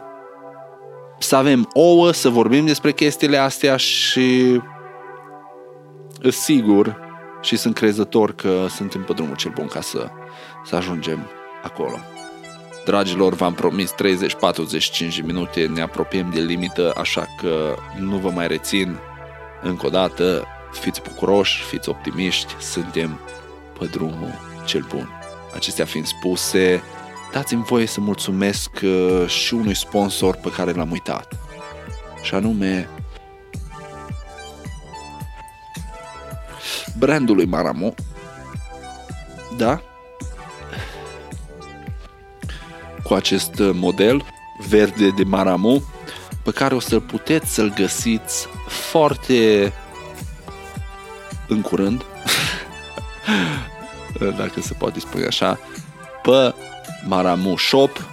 să 1.20 1.36
avem 1.36 1.70
ouă, 1.74 2.12
să 2.12 2.30
vorbim 2.30 2.66
despre 2.66 2.92
chestiile 2.92 3.38
astea 3.38 3.76
și 3.76 4.62
sigur 6.30 7.00
și 7.42 7.56
sunt 7.56 7.76
crezător 7.76 8.32
că 8.32 8.66
suntem 8.70 9.04
pe 9.04 9.14
drumul 9.14 9.36
cel 9.36 9.52
bun 9.56 9.68
ca 9.68 9.82
să, 9.82 10.08
să 10.66 10.76
ajungem 10.76 11.20
acolo. 11.64 12.00
Dragilor, 12.90 13.34
v-am 13.34 13.54
promis 13.54 13.94
30-45 13.94 15.24
minute, 15.24 15.66
ne 15.66 15.82
apropiem 15.82 16.32
de 16.34 16.40
limită, 16.40 16.94
așa 16.98 17.28
că 17.42 17.76
nu 18.00 18.18
vă 18.18 18.30
mai 18.30 18.48
rețin. 18.48 19.00
Încă 19.62 19.86
o 19.86 19.90
dată, 19.90 20.46
fiți 20.72 21.02
bucuroși, 21.02 21.64
fiți 21.64 21.90
optimiști, 21.90 22.56
suntem 22.60 23.20
pe 23.80 23.86
drumul 23.86 24.34
cel 24.66 24.86
bun. 24.90 25.10
Acestea 25.56 25.86
fiind 25.86 26.06
spuse, 26.06 26.84
dați-mi 27.32 27.64
voie 27.64 27.86
să 27.86 28.02
mulțumesc 28.02 28.72
uh, 28.84 29.28
și 29.28 29.54
unui 29.54 29.76
sponsor 29.76 30.36
pe 30.36 30.52
care 30.52 30.72
l-am 30.72 30.92
uitat. 30.92 31.38
Și 32.22 32.36
anume 32.36 32.90
brandului 36.98 37.46
Maramo. 37.46 37.94
Da? 39.58 39.82
Cu 43.10 43.16
acest 43.16 43.60
uh, 43.60 43.70
model 43.74 44.26
verde 44.68 45.10
de 45.10 45.24
Maramu 45.24 45.84
pe 46.44 46.52
care 46.52 46.76
o 46.76 46.80
să-l 46.80 47.02
puteți 47.02 47.54
să-l 47.54 47.74
găsiți 47.74 48.48
foarte 48.68 49.74
în 51.48 51.62
curând 51.62 52.06
dacă 54.38 54.62
se 54.62 54.74
poate 54.74 55.00
spune 55.00 55.26
așa 55.26 55.60
pe 56.22 56.54
Maramu 57.08 57.58
Shop 57.58 58.08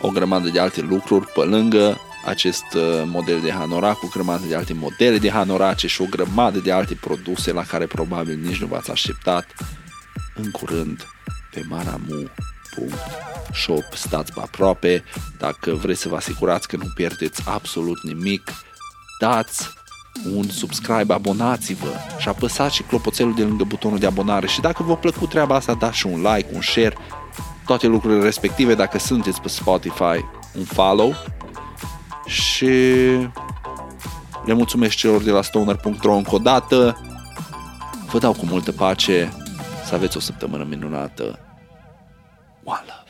o 0.00 0.08
grămadă 0.08 0.48
de 0.48 0.60
alte 0.60 0.80
lucruri 0.80 1.26
pe 1.26 1.40
lângă 1.40 2.00
acest 2.24 2.74
uh, 2.74 3.02
model 3.04 3.40
de 3.40 3.52
Hanora 3.52 3.92
cu 3.92 4.08
grămadă 4.12 4.46
de 4.48 4.56
alte 4.56 4.72
modele 4.72 5.18
de 5.18 5.30
Hanorace 5.30 5.86
și 5.86 6.02
o 6.02 6.06
grămadă 6.10 6.58
de 6.58 6.72
alte 6.72 6.94
produse 6.94 7.52
la 7.52 7.62
care 7.62 7.86
probabil 7.86 8.38
nici 8.38 8.60
nu 8.60 8.66
v-ați 8.66 8.90
așteptat. 8.90 9.46
În 10.34 10.50
curând 10.50 11.06
pe 11.50 11.64
Maramu 11.68 12.30
shop, 13.54 13.84
stați 13.94 14.32
pe 14.32 14.40
aproape, 14.40 15.04
dacă 15.38 15.72
vreți 15.72 16.00
să 16.00 16.08
vă 16.08 16.16
asigurați 16.16 16.68
că 16.68 16.76
nu 16.76 16.92
pierdeți 16.94 17.42
absolut 17.46 18.02
nimic, 18.02 18.52
dați 19.20 19.68
un 20.34 20.48
subscribe, 20.48 21.12
abonați-vă 21.12 21.92
și 22.18 22.28
apăsați 22.28 22.74
și 22.74 22.82
clopoțelul 22.82 23.34
de 23.34 23.42
lângă 23.42 23.64
butonul 23.64 23.98
de 23.98 24.06
abonare 24.06 24.46
și 24.46 24.60
dacă 24.60 24.82
v-a 24.82 24.94
plăcut 24.94 25.28
treaba 25.28 25.54
asta, 25.54 25.74
dați 25.74 25.96
și 25.96 26.06
un 26.06 26.22
like, 26.22 26.48
un 26.54 26.60
share, 26.60 26.96
toate 27.66 27.86
lucrurile 27.86 28.22
respective, 28.22 28.74
dacă 28.74 28.98
sunteți 28.98 29.40
pe 29.40 29.48
Spotify, 29.48 30.24
un 30.54 30.64
follow 30.64 31.14
și 32.26 32.66
le 34.44 34.52
mulțumesc 34.52 34.96
celor 34.96 35.22
de 35.22 35.30
la 35.30 35.42
stoner.ro 35.42 36.14
încă 36.14 36.34
o 36.34 36.38
dată, 36.38 37.00
vă 38.10 38.18
dau 38.18 38.32
cu 38.32 38.46
multă 38.46 38.72
pace, 38.72 39.32
să 39.84 39.94
aveți 39.94 40.16
o 40.16 40.20
săptămână 40.20 40.64
minunată. 40.64 41.38
One 42.64 42.84
love. 42.86 43.09